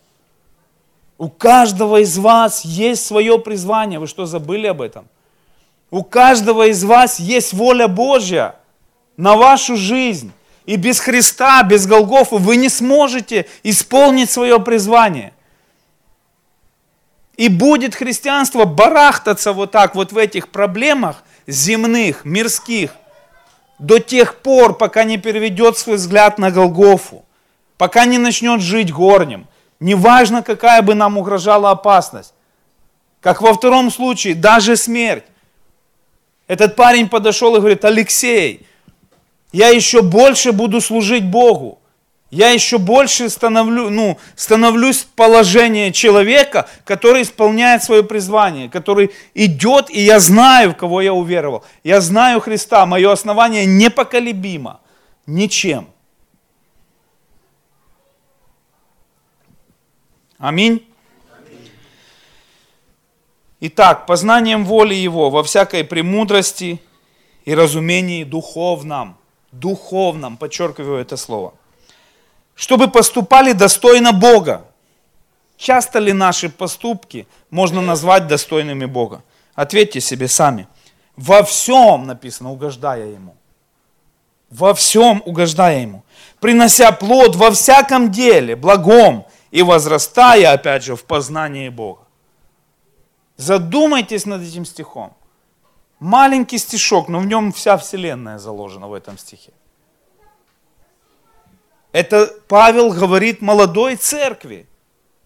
[1.18, 3.98] У каждого из вас есть свое призвание.
[3.98, 5.06] Вы что, забыли об этом?
[5.90, 8.56] У каждого из вас есть воля Божья
[9.16, 10.32] на вашу жизнь.
[10.66, 15.32] И без Христа, без Голгофа вы не сможете исполнить свое призвание.
[17.36, 22.92] И будет христианство барахтаться вот так вот в этих проблемах земных, мирских,
[23.78, 27.23] до тех пор, пока не переведет свой взгляд на Голгофу,
[27.78, 29.46] пока не начнет жить горнем.
[29.80, 32.34] Неважно, какая бы нам угрожала опасность.
[33.20, 35.24] Как во втором случае, даже смерть.
[36.46, 38.66] Этот парень подошел и говорит, Алексей,
[39.52, 41.78] я еще больше буду служить Богу
[42.34, 49.88] я еще больше становлю, ну, становлюсь в положение человека, который исполняет свое призвание, который идет,
[49.88, 51.64] и я знаю, в кого я уверовал.
[51.84, 54.80] Я знаю Христа, мое основание непоколебимо,
[55.26, 55.86] ничем.
[60.44, 60.86] Аминь.
[63.60, 66.82] Итак, познанием воли Его во всякой премудрости
[67.46, 69.16] и разумении духовном,
[69.52, 71.54] духовном, подчеркиваю это слово–
[72.54, 74.66] чтобы поступали достойно Бога.
[75.56, 79.22] Часто ли наши поступки можно назвать достойными Бога?
[79.54, 80.68] Ответьте себе сами.
[81.16, 83.34] Во всем написано, угождая Ему.
[84.50, 86.04] Во всем угождая Ему.
[86.38, 92.00] Принося плод во всяком деле, благом и возрастая, опять же, в познании Бога.
[93.36, 95.12] Задумайтесь над этим стихом.
[96.00, 99.52] Маленький стишок, но в нем вся вселенная заложена в этом стихе.
[101.92, 104.66] Это Павел говорит молодой церкви,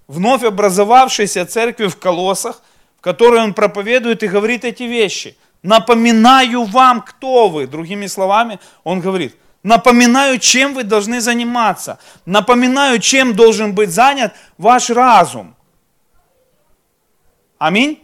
[0.08, 2.60] вновь образовавшейся церкви в Колосах,
[2.98, 5.38] в которой он проповедует и говорит эти вещи.
[5.62, 7.66] Напоминаю вам, кто вы.
[7.66, 11.98] Другими словами, он говорит, напоминаю, чем вы должны заниматься.
[12.26, 15.54] Напоминаю, чем должен быть занят ваш разум.
[17.58, 18.02] Аминь.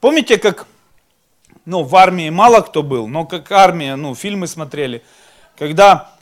[0.00, 0.66] Помните, как
[1.64, 5.02] ну, в армии мало кто был, но как армия, ну, фильмы смотрели,
[5.58, 6.12] когда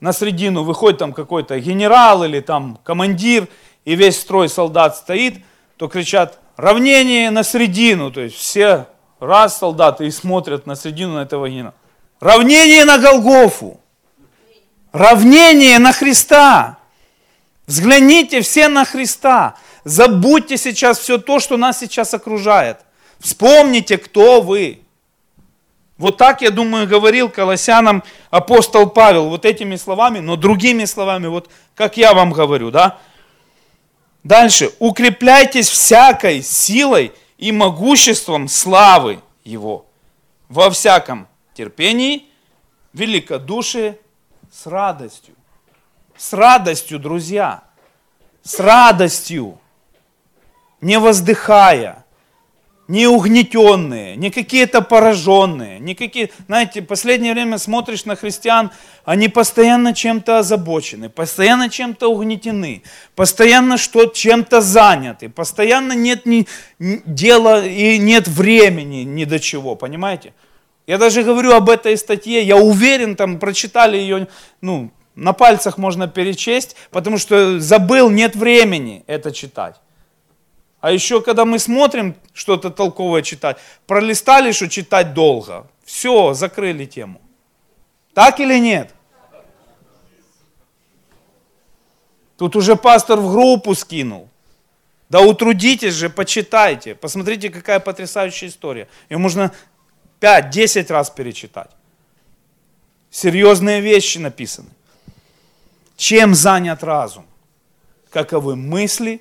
[0.00, 3.48] на средину выходит там какой-то генерал или там командир,
[3.84, 5.42] и весь строй солдат стоит,
[5.76, 8.86] то кричат равнение на средину, то есть все
[9.18, 11.74] раз солдаты и смотрят на средину на этого генерала.
[12.24, 13.78] Равнение на Голгофу.
[14.92, 16.78] Равнение на Христа.
[17.66, 19.56] Взгляните все на Христа.
[19.84, 22.78] Забудьте сейчас все то, что нас сейчас окружает.
[23.20, 24.80] Вспомните, кто вы.
[25.98, 31.50] Вот так, я думаю, говорил колоссянам апостол Павел, вот этими словами, но другими словами, вот
[31.74, 32.96] как я вам говорю, да.
[34.22, 34.70] Дальше.
[34.78, 39.84] Укрепляйтесь всякой силой и могуществом славы Его.
[40.48, 42.26] Во всяком терпении,
[42.92, 43.98] великодушие,
[44.52, 45.34] с радостью.
[46.16, 47.64] С радостью, друзья.
[48.42, 49.58] С радостью.
[50.80, 52.04] Не воздыхая
[52.86, 58.70] не угнетенные, не какие-то пораженные, не какие, знаете, в последнее время смотришь на христиан,
[59.04, 62.82] они постоянно чем-то озабочены, постоянно чем-то угнетены,
[63.14, 66.46] постоянно что чем-то заняты, постоянно нет ни,
[66.78, 70.34] дела и нет времени ни до чего, понимаете?
[70.86, 74.28] Я даже говорю об этой статье, я уверен, там прочитали ее,
[74.60, 79.76] ну, на пальцах можно перечесть, потому что забыл, нет времени это читать.
[80.80, 85.66] А еще, когда мы смотрим что-то толковое читать, пролистали, что читать долго.
[85.82, 87.22] Все, закрыли тему.
[88.12, 88.94] Так или нет?
[92.36, 94.28] Тут уже пастор в группу скинул.
[95.08, 96.94] Да утрудитесь же, почитайте.
[96.94, 98.88] Посмотрите, какая потрясающая история.
[99.08, 99.52] Ее можно
[100.24, 101.70] 5-10 раз перечитать.
[103.10, 104.70] Серьезные вещи написаны.
[105.96, 107.26] Чем занят разум?
[108.10, 109.20] Каковы мысли,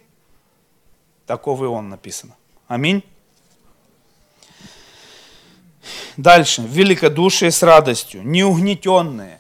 [1.26, 2.36] таков и он написано.
[2.68, 3.04] Аминь.
[6.16, 6.62] Дальше.
[6.62, 8.24] Великодушие с радостью.
[8.24, 9.40] Не угнетенные.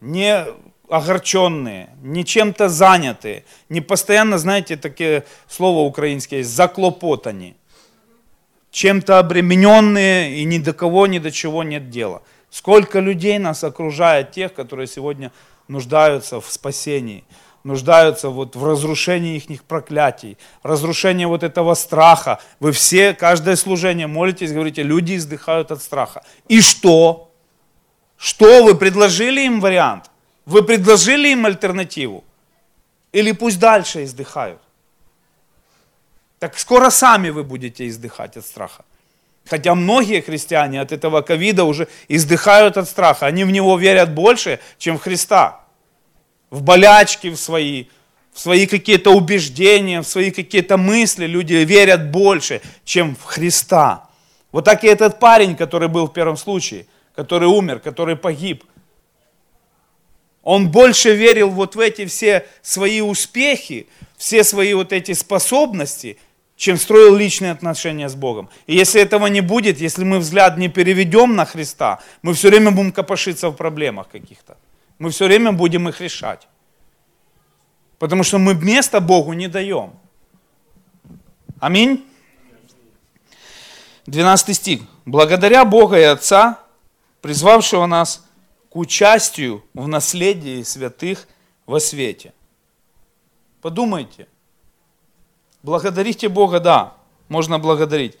[0.00, 0.44] Не
[0.90, 7.56] огорченные, не чем-то занятые, не постоянно, знаете, такие слова украинские есть, заклопотани,
[8.74, 12.22] чем-то обремененные и ни до кого, ни до чего нет дела.
[12.50, 15.30] Сколько людей нас окружает тех, которые сегодня
[15.68, 17.24] нуждаются в спасении–
[17.64, 22.38] нуждаются вот в разрушении их проклятий, разрушении вот этого страха.
[22.60, 26.22] Вы все, каждое служение молитесь, говорите, люди издыхают от страха.
[26.46, 27.30] И что?
[28.18, 30.10] Что вы предложили им вариант?
[30.44, 32.22] Вы предложили им альтернативу?
[33.12, 34.60] Или пусть дальше издыхают?
[36.44, 38.84] Так скоро сами вы будете издыхать от страха.
[39.46, 43.24] Хотя многие христиане от этого ковида уже издыхают от страха.
[43.24, 45.64] Они в него верят больше, чем в Христа
[46.50, 47.86] в болячки в свои,
[48.34, 54.06] в свои какие-то убеждения, в свои какие-то мысли люди верят больше, чем в Христа.
[54.52, 56.84] Вот так и этот парень, который был в первом случае,
[57.16, 58.64] который умер, который погиб.
[60.42, 63.86] Он больше верил вот в эти все свои успехи,
[64.18, 66.18] все свои вот эти способности,
[66.56, 68.48] чем строил личные отношения с Богом.
[68.66, 72.70] И если этого не будет, если мы взгляд не переведем на Христа, мы все время
[72.70, 74.56] будем копошиться в проблемах каких-то.
[74.98, 76.46] Мы все время будем их решать.
[77.98, 79.94] Потому что мы места Богу не даем.
[81.58, 82.04] Аминь.
[84.06, 84.80] 12 стих.
[85.04, 86.58] Благодаря Бога и Отца,
[87.20, 88.24] призвавшего нас
[88.70, 91.26] к участию в наследии святых
[91.66, 92.32] во свете.
[93.62, 94.28] Подумайте.
[95.64, 96.92] Благодарите Бога, да,
[97.30, 98.18] можно благодарить.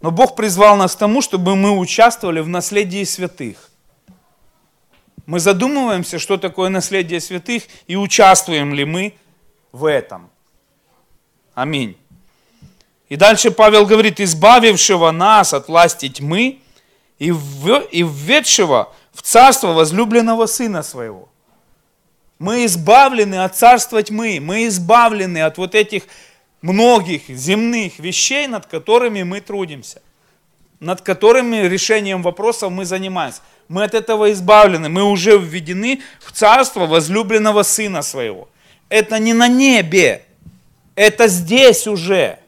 [0.00, 3.70] Но Бог призвал нас к тому, чтобы мы участвовали в наследии святых.
[5.26, 9.14] Мы задумываемся, что такое наследие святых и участвуем ли мы
[9.70, 10.28] в этом.
[11.54, 11.96] Аминь.
[13.08, 16.58] И дальше Павел говорит, избавившего нас от власти тьмы
[17.20, 21.28] и, в, и введшего в царство возлюбленного Сына Своего.
[22.40, 26.02] Мы избавлены от царства тьмы, мы избавлены от вот этих
[26.62, 30.02] многих земных вещей, над которыми мы трудимся,
[30.78, 36.86] над которыми решением вопросов мы занимаемся мы от этого избавлены, мы уже введены в царство
[36.86, 38.48] возлюбленного Сына Своего.
[38.88, 40.24] Это не на небе,
[40.96, 42.40] это здесь уже.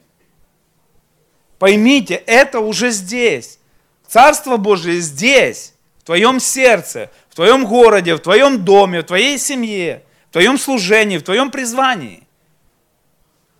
[1.60, 3.60] Поймите, это уже здесь.
[4.08, 10.02] Царство Божие здесь, в твоем сердце, в твоем городе, в твоем доме, в твоей семье,
[10.28, 12.21] в твоем служении, в твоем призвании.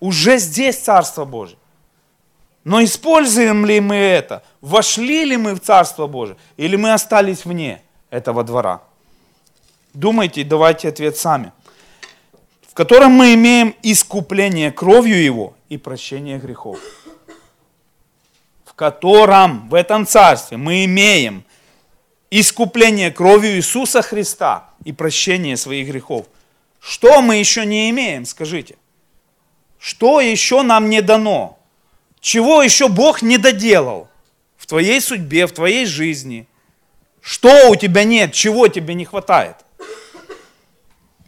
[0.02, 1.56] Уже здесь Царство Божие.
[2.64, 4.42] Но используем ли мы это?
[4.60, 6.36] Вошли ли мы в Царство Божие?
[6.56, 7.80] Или мы остались вне
[8.10, 8.82] этого двора?
[9.94, 11.52] Думайте, давайте ответ сами.
[12.68, 16.80] В котором мы имеем искупление кровью Его и прощение грехов.
[18.64, 21.44] В котором, в этом царстве мы имеем
[22.28, 26.26] искупление кровью Иисуса Христа и прощение своих грехов.
[26.80, 28.74] Что мы еще не имеем, скажите?
[29.82, 31.58] Что еще нам не дано?
[32.20, 34.08] Чего еще Бог не доделал
[34.56, 36.46] в твоей судьбе, в твоей жизни?
[37.20, 39.56] Что у тебя нет, чего тебе не хватает?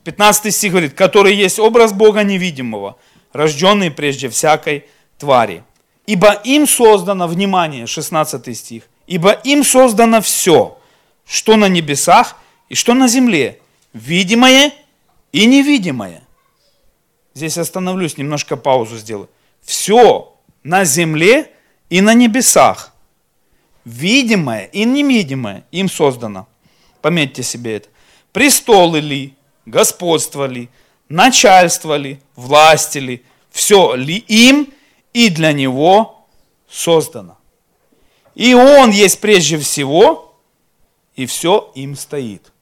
[0.04, 2.96] 15 стих говорит, который есть образ Бога невидимого,
[3.32, 4.86] рожденный прежде всякой
[5.18, 5.64] твари.
[6.06, 10.78] Ибо им создано, внимание, 16 стих, ибо им создано все,
[11.26, 12.36] что на небесах
[12.68, 13.58] и что на земле,
[13.92, 14.72] видимое
[15.32, 16.23] и невидимое.
[17.34, 19.28] Здесь остановлюсь, немножко паузу сделаю.
[19.60, 21.50] Все на земле
[21.90, 22.92] и на небесах,
[23.84, 26.48] видимое и невидимое им создано.
[27.02, 27.88] Пометьте себе это.
[28.32, 29.34] Престолы ли,
[29.66, 30.68] господство ли,
[31.08, 34.72] начальство ли, власти ли, все ли им
[35.12, 36.26] и для него
[36.68, 37.38] создано.
[38.34, 40.34] И он есть прежде всего,
[41.14, 42.52] и все им стоит.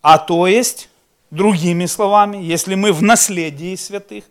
[0.00, 0.88] А то есть,
[1.32, 4.24] другими словами, если мы в наследии святых,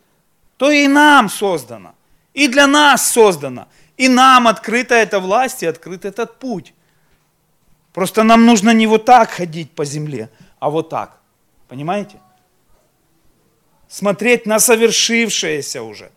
[0.57, 1.95] то и нам создано,
[2.33, 6.73] и для нас создано, и нам открыта эта власть и открыт этот путь.
[7.91, 10.29] Просто нам нужно не вот так ходить по земле,
[10.59, 11.17] а вот так.
[11.67, 12.19] Понимаете?
[13.87, 16.11] Смотреть на совершившееся уже.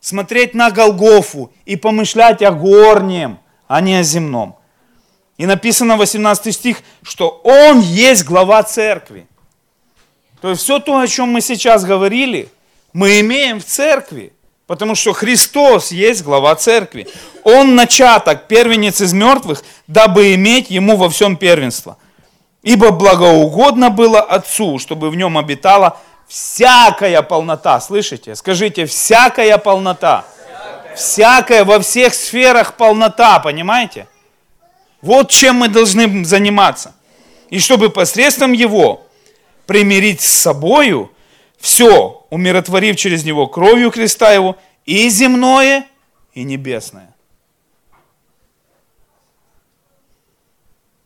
[0.00, 4.58] Смотреть на Голгофу и помышлять о горнем, а не о земном.
[5.38, 9.26] И написано 18 стих, что Он есть глава церкви.
[10.40, 12.48] То есть все то, о чем мы сейчас говорили,
[12.92, 14.32] мы имеем в церкви.
[14.66, 17.06] Потому что Христос есть глава церкви.
[17.44, 21.98] Он начаток, первенец из мертвых, дабы иметь ему во всем первенство.
[22.62, 27.80] Ибо благоугодно было Отцу, чтобы в нем обитала всякая полнота.
[27.80, 28.34] Слышите?
[28.34, 30.24] Скажите, всякая полнота.
[30.34, 34.08] Всякая, всякая во всех сферах полнота, понимаете?
[35.00, 36.94] Вот чем мы должны заниматься.
[37.50, 39.05] И чтобы посредством Его
[39.66, 41.10] примирить с собою
[41.58, 45.86] все, умиротворив через Него кровью креста Его, и земное,
[46.32, 47.14] и небесное.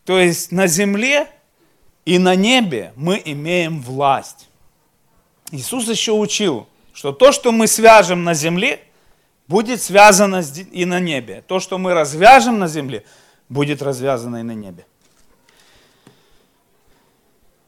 [0.04, 1.28] То есть на земле
[2.04, 4.48] и на небе мы имеем власть.
[5.52, 8.80] Иисус еще учил, что то, что мы свяжем на земле,
[9.46, 10.42] будет связано
[10.72, 11.42] и на небе.
[11.46, 13.04] То, что мы развяжем на земле,
[13.48, 14.84] будет развязано и на небе.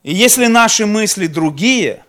[0.03, 2.05] И если наши мысли другие,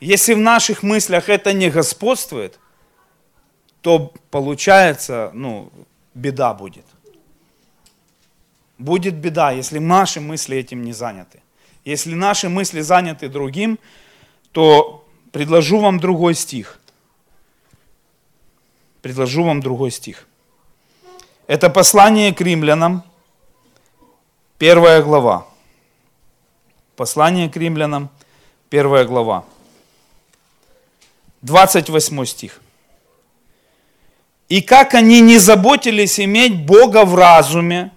[0.00, 2.58] если в наших мыслях это не господствует,
[3.80, 5.70] то получается, ну,
[6.14, 6.84] беда будет.
[8.78, 11.42] Будет беда, если наши мысли этим не заняты.
[11.84, 13.78] Если наши мысли заняты другим,
[14.52, 16.80] то предложу вам другой стих.
[19.02, 20.26] Предложу вам другой стих.
[21.46, 23.04] Это послание к римлянам,
[24.58, 25.46] первая глава.
[26.96, 28.08] Послание к римлянам,
[28.70, 29.44] первая глава.
[31.42, 32.62] 28 стих.
[34.48, 37.90] «И как они не заботились иметь Бога в разуме,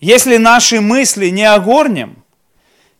[0.00, 2.24] если наши мысли не о горнем,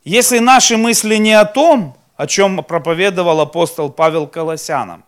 [0.04, 5.04] если наши мысли не о том, о чем проповедовал апостол Павел Колосянам,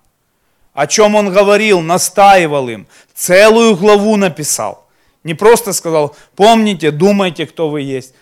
[0.74, 4.84] о чем он говорил, настаивал им, целую главу написал.
[5.22, 8.12] Не просто сказал, помните, думайте, кто вы есть.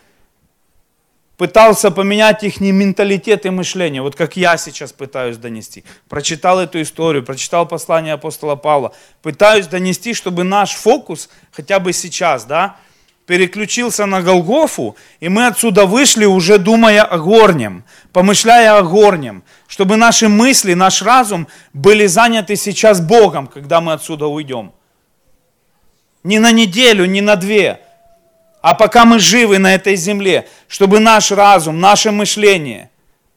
[1.36, 5.82] Пытался поменять их менталитет и мышление, вот как я сейчас пытаюсь донести.
[6.08, 8.94] Прочитал эту историю, прочитал послание апостола Павла.
[9.20, 12.76] Пытаюсь донести, чтобы наш фокус хотя бы сейчас, да,
[13.26, 19.96] переключился на Голгофу, и мы отсюда вышли уже думая о горнем, помышляя о горнем, чтобы
[19.96, 24.72] наши мысли, наш разум были заняты сейчас Богом, когда мы отсюда уйдем.
[26.22, 27.80] Не на неделю, не на две,
[28.64, 32.88] а пока мы живы на этой земле, чтобы наш разум, наше мышление,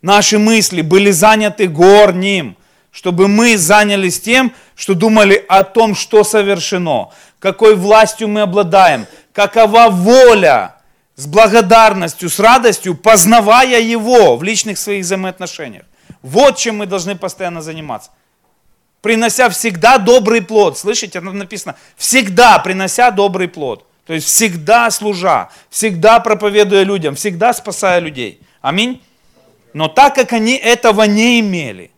[0.01, 2.55] наши мысли были заняты горним,
[2.91, 7.09] чтобы мы занялись тем, что думали о том, что совершено,
[7.39, 10.75] какой властью мы обладаем, какова воля,
[11.17, 15.83] с благодарностью, с радостью, познавая Его в личных своих взаимоотношениях.
[16.21, 18.11] Вот чем мы должны постоянно заниматься.
[19.01, 20.77] Принося всегда добрый плод.
[20.77, 23.83] Слышите, написано, всегда принося добрый плод.
[24.07, 28.39] То есть всегда служа, всегда проповедуя людям, всегда спасая людей.
[28.61, 29.01] Аминь.
[29.73, 31.91] Но так как они этого не имели,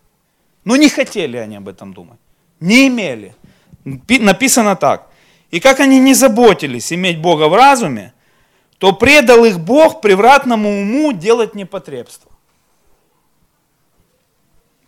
[0.66, 2.20] Но не хотели они об этом думать.
[2.60, 3.34] Не имели.
[3.86, 5.08] Написано так.
[5.52, 8.14] И как они не заботились иметь Бога в разуме,
[8.78, 12.32] то предал их Бог превратному уму делать непотребство.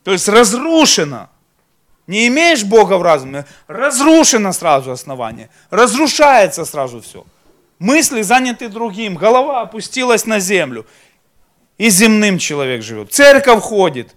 [0.03, 1.29] То есть разрушено.
[2.11, 5.49] Не имеешь Бога в разуме, разрушено сразу основание.
[5.69, 7.25] Разрушается сразу все.
[7.79, 10.85] Мысли заняты другим, голова опустилась на землю.
[11.77, 13.13] И земным человек живет.
[13.13, 14.13] Церковь ходит,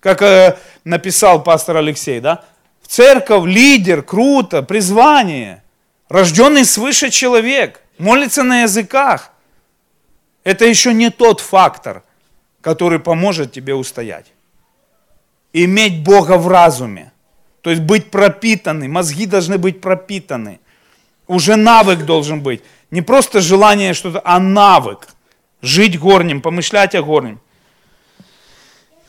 [0.00, 2.44] как э, написал пастор Алексей, да?
[2.82, 5.62] В церковь лидер, круто, призвание.
[6.08, 9.30] Рожденный свыше человек, молится на языках.
[10.42, 12.02] Это еще не тот фактор,
[12.60, 14.26] который поможет тебе устоять
[15.52, 17.12] иметь Бога в разуме.
[17.66, 20.60] То есть быть пропитаны, мозги должны быть пропитаны.
[21.26, 22.62] Уже навык должен быть.
[22.92, 25.08] Не просто желание что-то, а навык.
[25.62, 27.40] Жить горним, помышлять о горнем.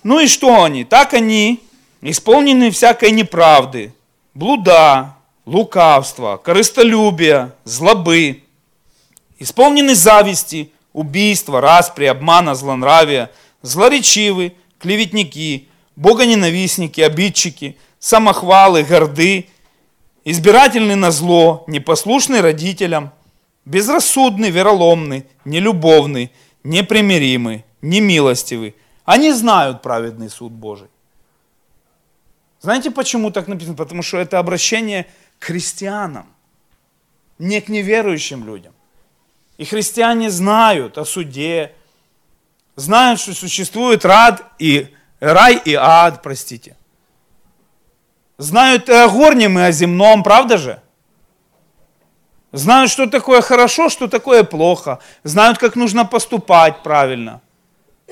[0.01, 0.85] Ну и что они?
[0.85, 1.61] Так они
[2.01, 3.93] исполнены всякой неправды,
[4.33, 5.13] блуда,
[5.45, 8.41] лукавства, корыстолюбия, злобы,
[9.37, 13.29] исполнены зависти, убийства, распри, обмана, злонравия,
[13.61, 19.47] злоречивы, клеветники, богоненавистники, обидчики, самохвалы, горды,
[20.23, 23.11] избирательны на зло, непослушны родителям,
[23.65, 26.31] безрассудны, вероломны, нелюбовны,
[26.63, 28.75] непримиримы, немилостивы.
[29.05, 30.87] Они знают праведный суд Божий.
[32.59, 33.75] Знаете, почему так написано?
[33.75, 35.05] Потому что это обращение
[35.39, 36.27] к христианам,
[37.39, 38.73] не к неверующим людям.
[39.57, 41.73] И христиане знают о суде,
[42.75, 46.75] знают, что существует рад и Рай и ад, простите.
[48.37, 50.81] Знают и о горнем, и о земном, правда же?
[52.51, 54.99] Знают, что такое хорошо, что такое плохо.
[55.23, 57.41] Знают, как нужно поступать правильно.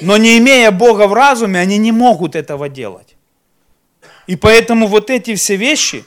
[0.01, 3.15] Но не имея Бога в разуме, они не могут этого делать.
[4.27, 6.03] И поэтому вот эти все вещи,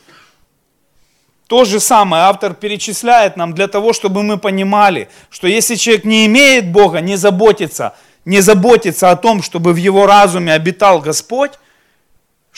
[1.46, 6.26] то же самое автор перечисляет нам для того, чтобы мы понимали, что если человек не
[6.26, 7.94] имеет Бога, не заботится–
[8.28, 11.52] не заботится о том, чтобы в его разуме обитал Господь,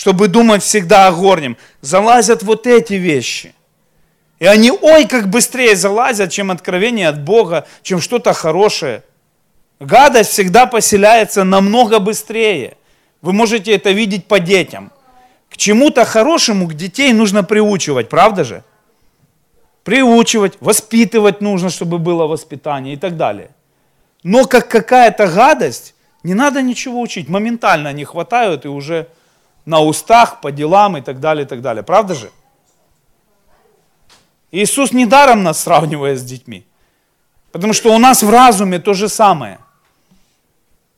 [0.00, 3.52] чтобы думать всегда о горнем, залазят вот эти вещи.
[4.38, 9.02] И они, ой, как быстрее залазят, чем откровение от Бога, чем что-то хорошее.
[9.78, 12.78] Гадость всегда поселяется намного быстрее.
[13.20, 14.90] Вы можете это видеть по детям.
[15.50, 18.64] К чему-то хорошему к детей нужно приучивать, правда же?
[19.84, 23.50] Приучивать, воспитывать нужно, чтобы было воспитание и так далее.
[24.22, 27.28] Но как какая-то гадость, не надо ничего учить.
[27.28, 29.06] Моментально они хватают и уже
[29.64, 31.82] на устах, по делам и так далее, и так далее.
[31.82, 32.30] Правда же?
[34.50, 36.66] Иисус недаром нас сравнивает с детьми.
[37.52, 39.58] Потому что у нас в разуме то же самое.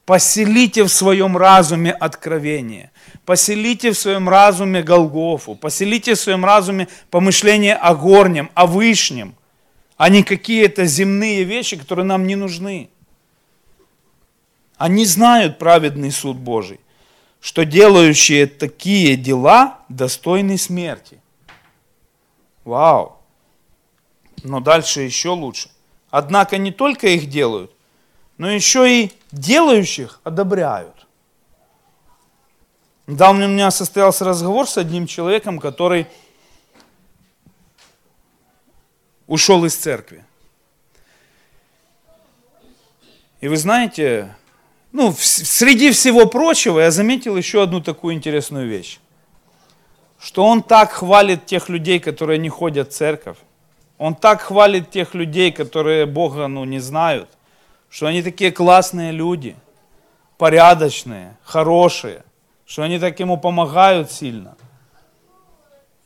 [0.05, 2.91] Поселите в своем разуме откровение.
[3.25, 5.55] Поселите в своем разуме Голгофу.
[5.55, 9.35] Поселите в своем разуме помышление о горнем, о вышнем,
[9.97, 12.91] а не какие-то земные вещи, которые нам не нужны.
[14.77, 16.81] Они знают праведный суд Божий,
[17.43, 21.21] что делающие такие дела достойны смерти.
[22.63, 23.19] Вау!
[24.45, 25.69] Но дальше еще лучше.
[26.11, 27.73] Однако не только их делают,
[28.39, 31.09] но еще и делающих одобряют.
[33.09, 36.07] Недавно у меня состоялся разговор с одним человеком, который
[39.27, 40.25] ушел из церкви.
[43.41, 44.37] И вы знаете,
[44.93, 48.99] ну, среди всего прочего я заметил еще одну такую интересную вещь.
[50.21, 53.39] Что он так хвалит тех людей, которые не ходят в церковь.
[53.99, 57.29] Он так хвалит тех людей, которые Бога ну, не знают.
[57.89, 59.57] Что они такие классные люди,
[60.37, 62.23] порядочные, хорошие.
[62.67, 64.57] Что они так ему помогают сильно.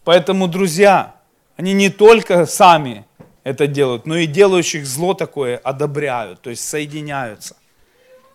[0.04, 1.16] Поэтому, друзья,
[1.56, 3.04] они не только сами
[3.42, 7.56] это делают, но и делающих зло такое одобряют, то есть соединяются.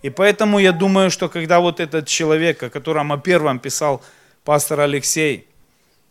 [0.01, 4.01] И поэтому я думаю, что когда вот этот человек, о котором о первом писал
[4.43, 5.47] пастор Алексей,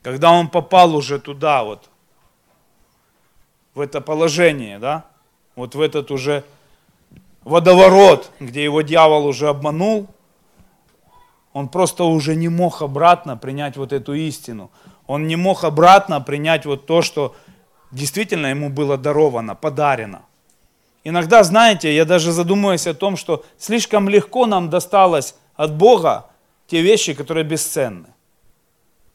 [0.03, 1.89] когда он попал уже туда, вот,
[3.75, 5.05] в это положение, да,
[5.57, 6.45] вот в этот уже
[7.45, 10.07] водоворот, где его дьявол уже обманул,
[11.53, 14.71] он просто уже не мог обратно принять вот эту истину.
[15.07, 17.35] Он не мог обратно принять вот то, что
[17.91, 20.23] действительно ему было даровано, подарено.
[21.05, 26.27] Иногда, знаете, я даже задумываюсь о том, что слишком легко нам досталось от Бога
[26.67, 28.09] те вещи, которые бесценны.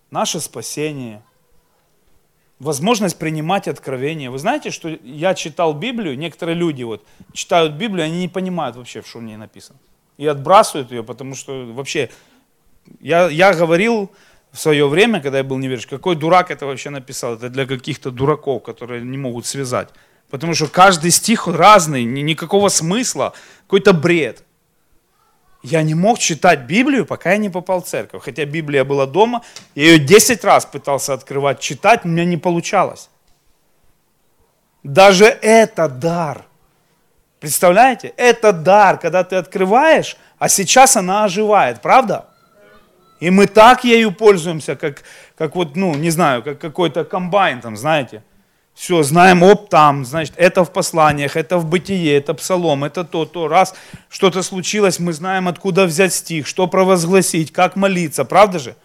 [0.10, 1.22] Наше спасение,
[2.60, 4.32] возможность принимать откровения.
[4.32, 9.02] Вы знаете, что я читал Библию, некоторые люди вот читают Библию, они не понимают вообще,
[9.02, 9.78] что в ней написано.
[10.18, 12.10] И отбрасывают ее, потому что вообще,
[13.00, 14.12] я, я говорил
[14.52, 17.34] в свое время, когда я был неверующий, какой дурак это вообще написал?
[17.34, 19.90] Это для каких-то дураков, которые не могут связать.
[20.36, 23.32] Потому что каждый стих разный, никакого смысла,
[23.62, 24.44] какой-то бред.
[25.64, 28.22] Я не мог читать Библию, пока я не попал в церковь.
[28.22, 29.44] Хотя Библия была дома,
[29.76, 33.10] я ее 10 раз пытался открывать, читать, у меня не получалось.
[34.84, 36.44] Даже это дар.
[37.40, 38.14] Представляете?
[38.18, 42.26] Это дар, когда ты открываешь, а сейчас она оживает, правда?
[43.22, 45.04] И мы так ею пользуемся, как,
[45.38, 48.22] как вот, ну, не знаю, как какой-то комбайн там, знаете.
[48.76, 53.26] Все, знаем, оп, там, значит, это в посланиях, это в бытие, это псалом, это то,
[53.26, 53.47] то.
[53.47, 53.73] Раз
[54.09, 58.76] что-то случилось, мы знаем, откуда взять стих, что провозгласить, как молиться, правда же?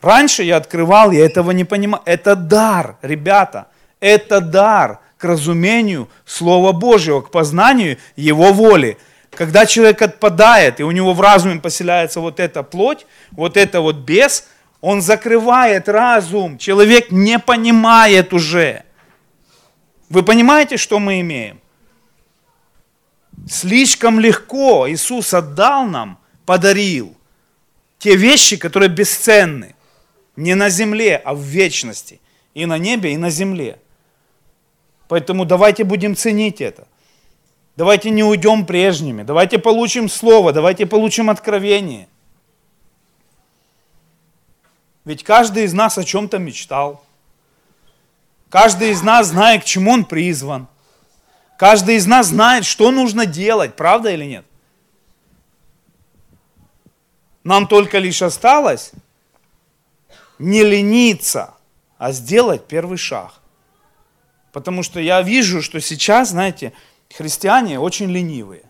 [0.00, 2.00] Раньше я открывал, я этого не понимал.
[2.04, 3.66] Это дар, ребята,
[3.98, 8.98] это дар к разумению Слова Божьего, к познанию Его воли.
[9.30, 13.96] Когда человек отпадает, и у него в разуме поселяется вот эта плоть, вот это вот
[13.96, 14.46] бес,
[14.80, 16.56] он закрывает разум.
[16.56, 18.84] Человек не понимает уже.
[20.08, 21.60] Вы понимаете, что мы имеем?
[23.46, 27.14] Слишком легко Иисус отдал нам, подарил
[27.98, 29.74] те вещи, которые бесценны.
[30.36, 32.20] Не на земле, а в вечности.
[32.54, 33.80] И на небе, и на земле.
[35.08, 36.86] Поэтому давайте будем ценить это.
[37.76, 39.22] Давайте не уйдем прежними.
[39.22, 42.08] Давайте получим слово, давайте получим откровение.
[45.04, 47.04] Ведь каждый из нас о чем-то мечтал.
[48.50, 50.68] Каждый из нас знает, к чему он призван.
[51.58, 54.46] Каждый из нас знает, что нужно делать, правда или нет?
[57.44, 58.92] Нам только лишь осталось
[60.38, 61.54] не лениться,
[61.98, 63.32] а сделать первый шаг.
[64.52, 66.72] Потому что я вижу, что сейчас, знаете,
[67.10, 68.64] христиане очень ленивые.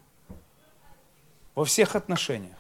[1.55, 2.57] Во всех отношениях.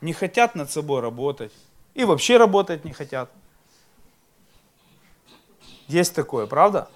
[0.00, 1.52] Не хотят над собой работать.
[1.94, 3.30] И вообще работать не хотят.
[5.88, 6.88] Есть такое, правда?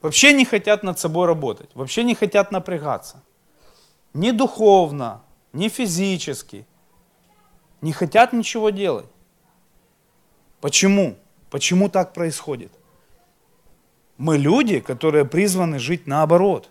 [0.00, 1.70] Вообще не хотят над собой работать.
[1.74, 3.22] Вообще не хотят напрягаться.
[4.12, 6.66] Ни духовно, ни физически.
[7.80, 9.06] Не хотят ничего делать.
[10.60, 11.16] Почему?
[11.50, 12.72] Почему так происходит?
[14.16, 16.68] Мы люди, которые призваны жить наоборот.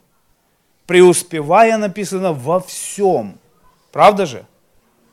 [0.87, 3.39] Преуспевая написано во всем.
[3.91, 4.45] Правда же?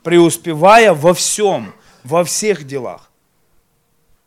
[0.03, 1.73] Преуспевая во всем,
[2.03, 3.10] во всех делах.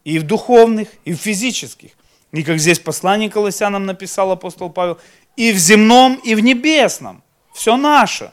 [0.04, 1.92] И в духовных, и в физических.
[2.32, 4.98] И как здесь послание Колоссянам написал апостол Павел,
[5.36, 7.22] и в земном, и в небесном.
[7.52, 8.32] Все наше.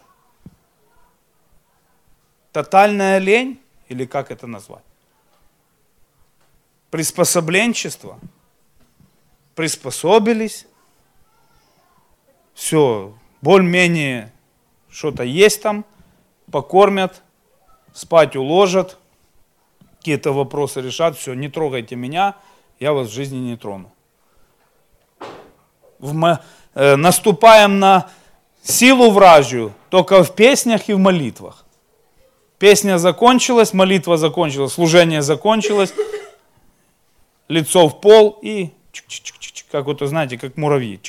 [2.52, 4.84] Тотальная лень, или как это назвать?
[6.90, 8.20] Приспособленчество–
[9.56, 10.66] приспособились,
[12.54, 14.32] все, более-менее
[14.90, 15.86] что-то есть там,
[16.52, 17.22] покормят,
[17.94, 18.98] спать уложат,
[20.02, 22.34] какие-то вопросы решат, все, не трогайте меня,
[22.80, 23.92] я вас в жизни не трону.
[26.00, 26.40] В,
[26.74, 28.10] э, наступаем на
[28.64, 31.66] силу вражью только в песнях и в молитвах.
[32.58, 35.94] Песня закончилась, молитва закончилась, служение закончилось,
[37.48, 38.72] лицо в пол и
[39.72, 41.00] как вот, знаете, как муравьи.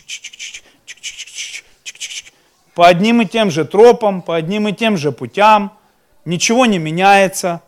[2.75, 5.73] По одним и тем же тропам, по одним и тем же путям,
[6.27, 7.63] ничего не меняется,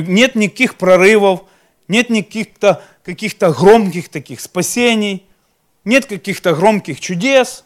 [0.00, 1.42] нет никаких прорывов,
[1.88, 5.26] нет никаких-то каких-то громких таких спасений,
[5.84, 7.64] нет каких-то громких чудес.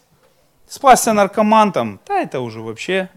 [0.67, 3.09] Спасся наркоман там, да это уже вообще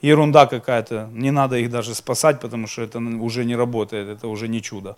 [0.00, 4.48] ерунда какая-то, не надо их даже спасать, потому что это уже не работает, это уже
[4.48, 4.96] не чудо.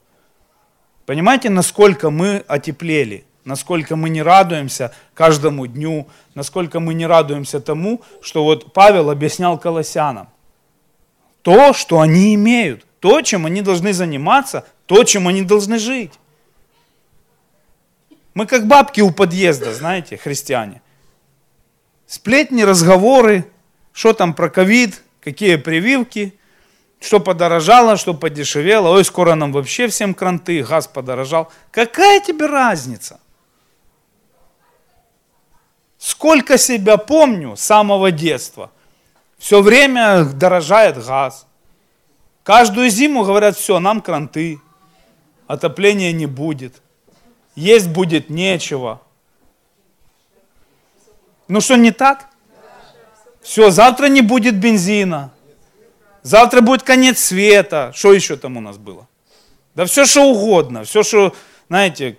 [1.05, 8.03] Понимаете, насколько мы отеплели, насколько мы не радуемся каждому дню, насколько мы не радуемся тому,
[8.23, 10.29] что вот Павел объяснял колоссянам.
[11.43, 16.15] То, что они имеют, то, чем они должны заниматься, то, чем они должны жить.
[18.33, 20.81] Мы как бабки у подъезда, знаете, христиане.
[22.07, 23.45] Сплетни, разговоры,
[23.93, 26.33] что там про ковид, какие прививки–
[26.99, 28.89] что подорожало, что подешевело.
[28.89, 31.53] Ой, скоро нам вообще всем кранты, газ подорожал.
[31.73, 33.21] Какая тебе разница?
[35.99, 38.71] Сколько себя помню с самого детства.
[39.37, 41.47] Все время дорожает газ.
[42.45, 44.61] Каждую зиму говорят, все, нам кранты.
[45.47, 46.83] Отопления не будет.
[47.57, 49.01] Есть будет нечего.
[51.49, 52.29] Ну что, не так?
[53.43, 55.33] Все, завтра не будет бензина.
[56.23, 57.93] Завтра будет конец света.
[57.95, 59.09] Что еще там у нас было?
[59.75, 60.85] Да все, что угодно.
[60.85, 61.35] Все, что,
[61.69, 62.19] знаете,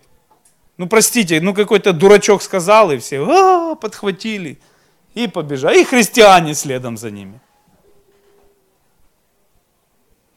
[0.77, 4.59] ну простите, ну какой-то дурачок сказал, и все а, подхватили
[5.13, 5.81] и побежали.
[5.81, 7.39] И христиане следом за ними.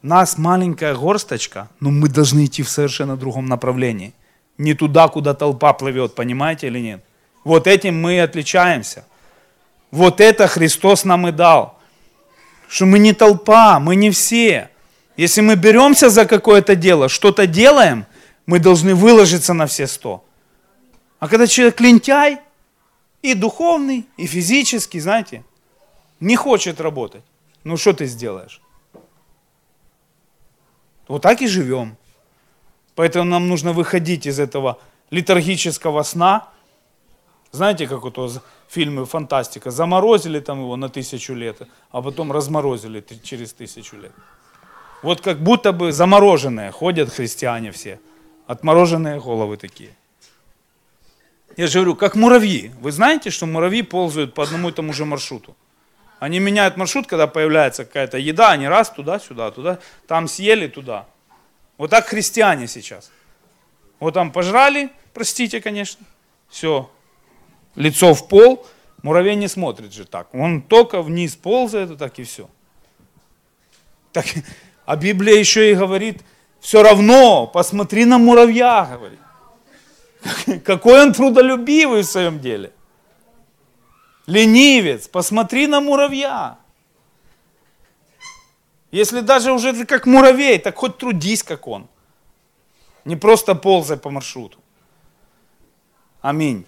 [0.01, 4.13] Нас маленькая горсточка, но мы должны идти в совершенно другом направлении.
[4.57, 7.03] Не туда, куда толпа плывет, понимаете или нет?
[7.43, 9.05] Вот этим мы и отличаемся.
[9.91, 11.79] Вот это Христос нам и дал.
[12.69, 14.69] Что мы не толпа, мы не все.
[15.17, 18.05] Если мы беремся за какое-то дело, что-то делаем,
[18.45, 20.23] мы должны выложиться на все сто.
[21.19, 22.39] А когда человек лентяй,
[23.21, 25.43] и духовный, и физический, знаете,
[26.21, 27.23] не хочет работать,
[27.65, 28.61] ну что ты сделаешь?
[31.09, 31.97] Вот так и живем.
[32.95, 34.79] Поэтому нам нужно выходить из этого
[35.09, 36.49] литургического сна.
[37.51, 43.53] Знаете, как вот фильмы фантастика, заморозили там его на тысячу лет, а потом разморозили через
[43.53, 44.11] тысячу лет.
[45.01, 47.99] Вот как будто бы замороженные ходят христиане все,
[48.45, 49.89] отмороженные головы такие.
[51.57, 52.71] Я же говорю, как муравьи.
[52.79, 55.55] Вы знаете, что муравьи ползают по одному и тому же маршруту?
[56.19, 61.05] Они меняют маршрут, когда появляется какая-то еда, они раз туда-сюда, туда, там съели, туда.
[61.77, 63.09] Вот так христиане сейчас.
[63.99, 66.05] Вот там пожрали, простите, конечно,
[66.49, 66.91] все,
[67.75, 68.65] лицо в пол,
[69.01, 70.33] муравей не смотрит же так.
[70.33, 72.49] Он только вниз ползает, так и все.
[74.11, 74.25] Так,
[74.85, 76.21] а Библия еще и говорит,
[76.59, 79.19] все равно, посмотри на муравья, говорит.
[80.65, 82.73] Какой он трудолюбивый в своем деле.
[84.29, 86.59] Ленивец, посмотри на муравья.
[88.91, 91.87] Если даже уже ты как муравей, так хоть трудись, как он.
[93.05, 94.59] Не просто ползай по маршруту.
[96.21, 96.65] Аминь.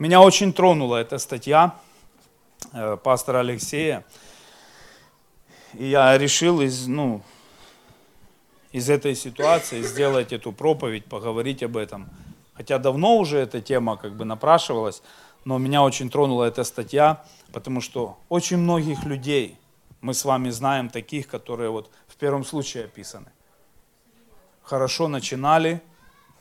[0.00, 1.76] Меня очень тронула эта статья
[2.72, 4.04] э, пастора Алексея.
[5.74, 7.22] И я решил из, ну,
[8.72, 12.08] из этой ситуации сделать эту проповедь, поговорить об этом.
[12.54, 15.02] Хотя давно уже эта тема как бы напрашивалась,
[15.44, 19.56] но меня очень тронула эта статья, потому что очень многих людей
[20.00, 23.30] мы с вами знаем таких, которые вот в первом случае описаны.
[24.62, 25.82] Хорошо начинали,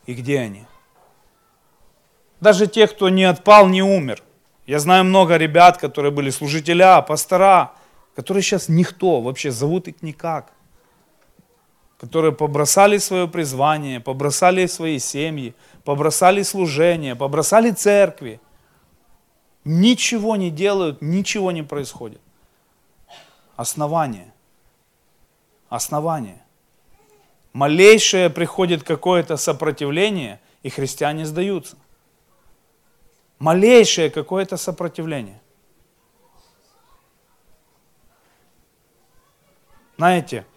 [0.06, 0.66] и где они?
[2.39, 4.24] Даже те, кто не отпал, не умер.
[4.66, 7.74] Я знаю много ребят, которые были служителя, пастора,
[8.16, 10.52] которые сейчас никто, вообще зовут их никак.
[12.00, 18.39] Которые побросали свое призвание, побросали свои семьи, побросали служение, побросали церкви.
[19.72, 22.20] Ничего не делают, ничего не происходит.
[23.55, 24.34] Основание.
[25.70, 26.41] Основание.
[27.53, 31.78] Малейшее приходит какое-то сопротивление, и христиане сдаются
[33.38, 35.39] малейшее какое-то сопротивление.
[39.97, 40.47] Знаете,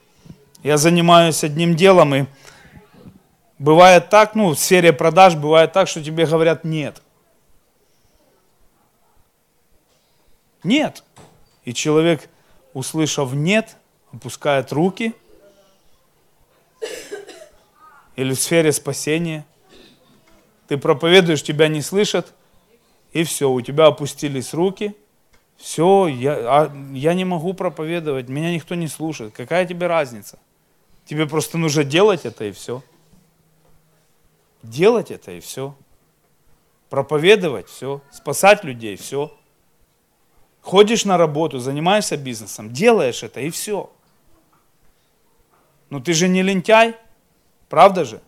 [0.63, 2.25] я занимаюсь одним делом, и
[3.59, 7.03] бывает так, ну, в сфере продаж бывает так, что тебе говорят нет.
[10.65, 11.05] Нет.
[11.65, 12.29] И человек,
[12.73, 13.77] услышав нет,
[14.13, 15.15] опускает руки.
[18.17, 19.47] Или в сфере спасения.
[20.69, 22.33] Ты проповедуешь, тебя не слышат–
[23.13, 24.97] и все, у тебя опустились руки,
[25.57, 29.35] все, я, а, я не могу проповедовать, меня никто не слушает.
[29.35, 30.39] Какая тебе разница?
[31.05, 32.83] Тебе просто нужно делать это и все.
[34.63, 35.77] Делать это и все.
[36.89, 38.01] Проповедовать все.
[38.11, 39.37] Спасать людей все.
[40.63, 43.93] Ходишь на работу, занимаешься бизнесом, делаешь это и все.
[45.91, 46.97] Но ты же не лентяй,
[47.69, 48.23] правда же?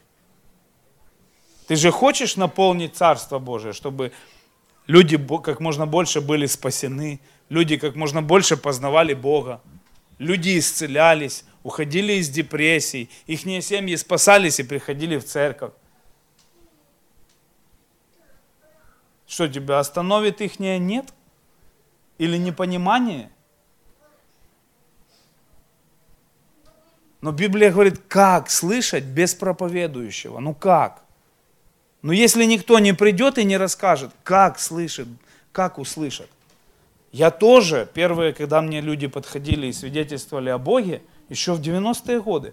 [1.69, 4.13] Ты же хочешь наполнить Царство Божие, чтобы
[4.87, 9.63] люди как можно больше были спасены, люди как можно больше познавали Бога,
[10.19, 15.73] люди исцелялись, уходили из депрессий, их семьи спасались и приходили в церковь.
[19.27, 21.15] Что тебя остановит их нет?
[22.19, 23.31] Или непонимание?
[27.21, 30.41] Но Библия говорит, как слышать без проповедующего?
[30.41, 31.03] Ну как?
[32.03, 35.09] Но если никто не придет и не расскажет, как слышит,
[35.51, 36.29] как услышат.
[37.13, 42.53] Я тоже, первые, когда мне люди подходили и свидетельствовали о Боге, еще в 90-е годы,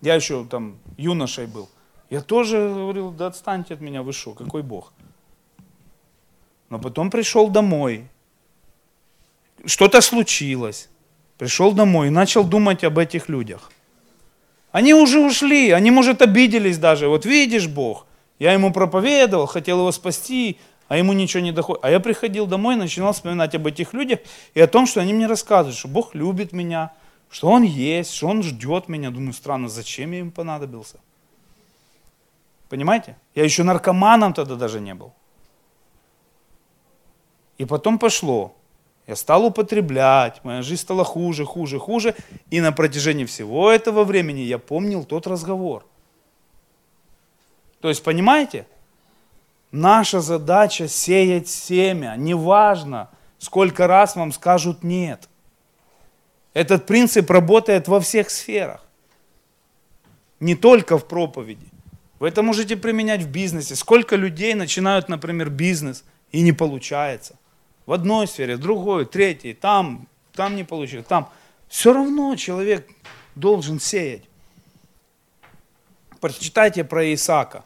[0.00, 1.68] я еще там юношей был,
[2.08, 4.92] я тоже говорил, да отстаньте от меня, вы что, какой Бог?
[6.70, 8.08] Но потом пришел домой,
[9.64, 10.88] что-то случилось,
[11.38, 13.70] пришел домой и начал думать об этих людях.
[14.72, 17.08] Они уже ушли, они, может, обиделись даже.
[17.08, 18.06] Вот видишь, Бог,
[18.38, 21.84] я ему проповедовал, хотел его спасти, а ему ничего не доходит.
[21.84, 24.20] А я приходил домой и начинал вспоминать об этих людях
[24.54, 26.92] и о том, что они мне рассказывают, что Бог любит меня,
[27.30, 29.10] что Он есть, что Он ждет меня.
[29.10, 31.00] Думаю, странно, зачем я им понадобился?
[32.68, 33.16] Понимаете?
[33.34, 35.12] Я еще наркоманом тогда даже не был.
[37.58, 38.54] И потом пошло.
[39.06, 42.14] Я стал употреблять, моя жизнь стала хуже, хуже, хуже.
[42.50, 45.86] И на протяжении всего этого времени я помнил тот разговор.
[47.80, 48.66] То есть, понимаете?
[49.70, 52.14] Наша задача сеять семя.
[52.16, 55.28] Неважно, сколько раз вам скажут нет.
[56.52, 58.84] Этот принцип работает во всех сферах.
[60.40, 61.66] Не только в проповеди.
[62.18, 63.76] Вы это можете применять в бизнесе.
[63.76, 67.36] Сколько людей начинают, например, бизнес и не получается.
[67.86, 71.30] В одной сфере, в другой, в третьей, там, там не получилось, там.
[71.68, 72.88] Все равно человек
[73.34, 74.24] должен сеять.
[76.20, 77.64] Прочитайте про Исаака.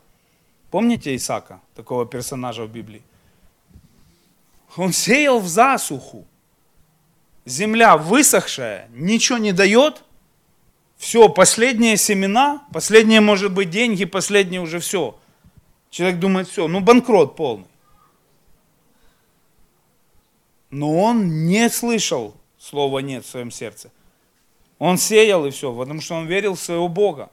[0.70, 3.02] Помните Исаака, такого персонажа в Библии?
[4.76, 6.26] Он сеял в засуху.
[7.46, 10.02] Земля высохшая, ничего не дает.
[10.98, 15.18] Все, последние семена, последние, может быть, деньги, последние уже все.
[15.88, 17.69] Человек думает, все, ну банкрот полный.
[20.70, 23.90] Но он не слышал слова «нет» в своем сердце.
[24.78, 27.30] Он сеял и все, потому что он верил в своего Бога,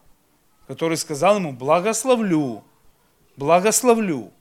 [0.68, 2.64] который сказал ему «благословлю,
[3.36, 4.32] благословлю».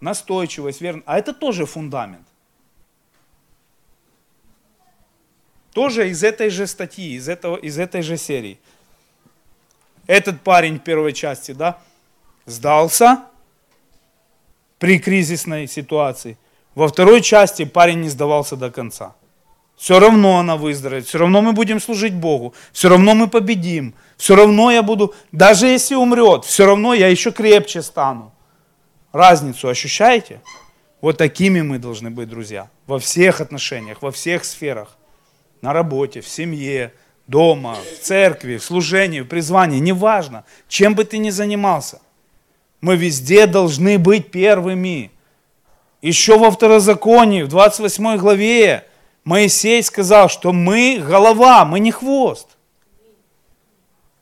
[0.00, 1.02] Настойчивость, верно.
[1.06, 2.24] А это тоже фундамент.
[5.72, 8.60] Тоже из этой же статьи, из, этого, из этой же серии.
[10.06, 11.80] Этот парень в первой части, да,
[12.46, 13.24] сдался
[14.78, 16.36] при кризисной ситуации–
[16.78, 19.16] во второй части парень не сдавался до конца.
[19.76, 24.36] Все равно она выздоровеет, все равно мы будем служить Богу, все равно мы победим, все
[24.36, 28.32] равно я буду, даже если умрет, все равно я еще крепче стану.
[29.10, 30.40] Разницу ощущаете?
[31.00, 34.96] Вот такими мы должны быть, друзья, во всех отношениях, во всех сферах.
[35.62, 36.92] На работе, в семье,
[37.26, 42.00] дома, в церкви, в служении, в призвании, неважно, чем бы ты ни занимался.
[42.80, 45.10] Мы везде должны быть первыми.
[46.00, 48.86] Еще во второзаконии, в 28 главе,
[49.24, 52.48] Моисей сказал, что мы голова, мы не хвост.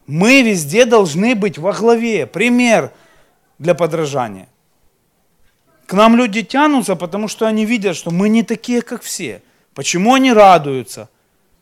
[0.07, 2.27] Мы везде должны быть во главе.
[2.27, 2.93] Пример
[3.59, 4.49] для подражания.
[5.87, 9.43] К нам люди тянутся, потому что они видят, что мы не такие, как все.
[9.75, 11.09] Почему они радуются?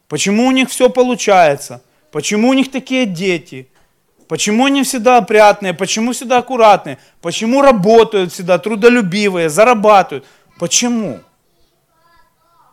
[0.09, 1.83] Почему у них все получается?
[2.11, 3.69] Почему у них такие дети?
[4.29, 10.25] Почему они всегда опрятные, почему всегда аккуратные, почему работают всегда трудолюбивые, зарабатывают.
[10.59, 11.20] Почему?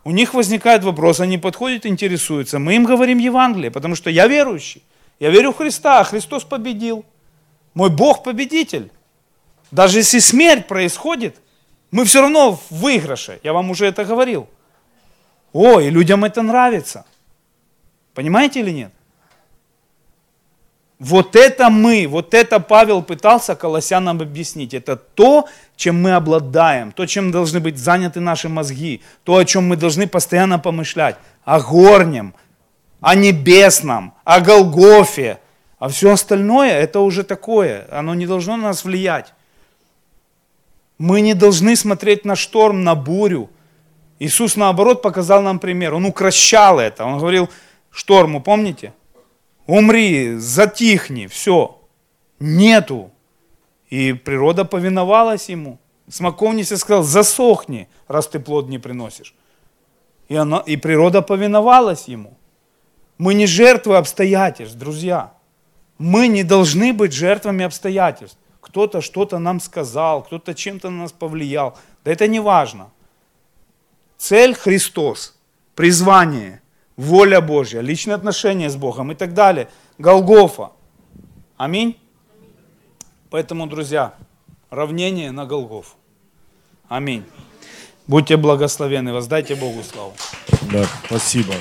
[0.04, 2.58] У них возникает вопрос, они подходят, интересуются.
[2.58, 4.82] Мы им говорим Евангелие, потому что я верующий.
[5.20, 7.04] Я верю в Христа, а Христос победил.
[7.74, 8.90] Мой Бог победитель.
[9.70, 11.36] Даже если смерть происходит,
[11.90, 13.38] мы все равно в выигрыше.
[13.42, 14.48] Я вам уже это говорил.
[15.52, 17.04] О, и людям это нравится.
[18.14, 18.92] Понимаете или нет?
[21.02, 24.72] Вот это мы, вот это Павел пытался колоссянам объяснить.
[24.72, 29.66] Это то, чем мы обладаем, то, чем должны быть заняты наши мозги, то, о чем
[29.66, 31.16] мы должны постоянно помышлять.
[31.44, 32.34] О горнем,
[33.00, 35.40] о небесном, о Голгофе.
[35.80, 39.34] А все остальное, это уже такое, оно не должно на нас влиять.
[40.98, 43.50] Мы не должны смотреть на шторм, на бурю.
[44.20, 45.94] Иисус, наоборот, показал нам пример.
[45.94, 47.04] Он укращал это.
[47.04, 47.50] Он говорил
[47.90, 48.92] шторму, помните?
[49.72, 51.80] Умри, затихни, все.
[52.40, 53.10] Нету.
[53.88, 55.78] И природа повиновалась ему.
[56.08, 59.34] Смоковница сказал, засохни, раз ты плод не приносишь.
[60.28, 62.36] И, она, и природа повиновалась ему.
[63.18, 65.32] Мы не жертвы обстоятельств, друзья.
[65.98, 68.38] Мы не должны быть жертвами обстоятельств.
[68.60, 71.78] Кто-то что-то нам сказал, кто-то чем-то на нас повлиял.
[72.04, 72.90] Да это не важно.
[74.18, 75.34] Цель Христос,
[75.74, 76.61] призвание
[76.96, 79.68] воля Божья, личные отношения с Богом и так далее.
[79.98, 80.70] Голгофа.
[81.56, 81.96] Аминь.
[83.30, 84.14] Поэтому, друзья,
[84.70, 85.96] равнение на Голгофу.
[86.88, 87.24] Аминь.
[88.06, 90.12] Будьте благословенны, воздайте Богу славу.
[90.72, 91.54] Да, спасибо.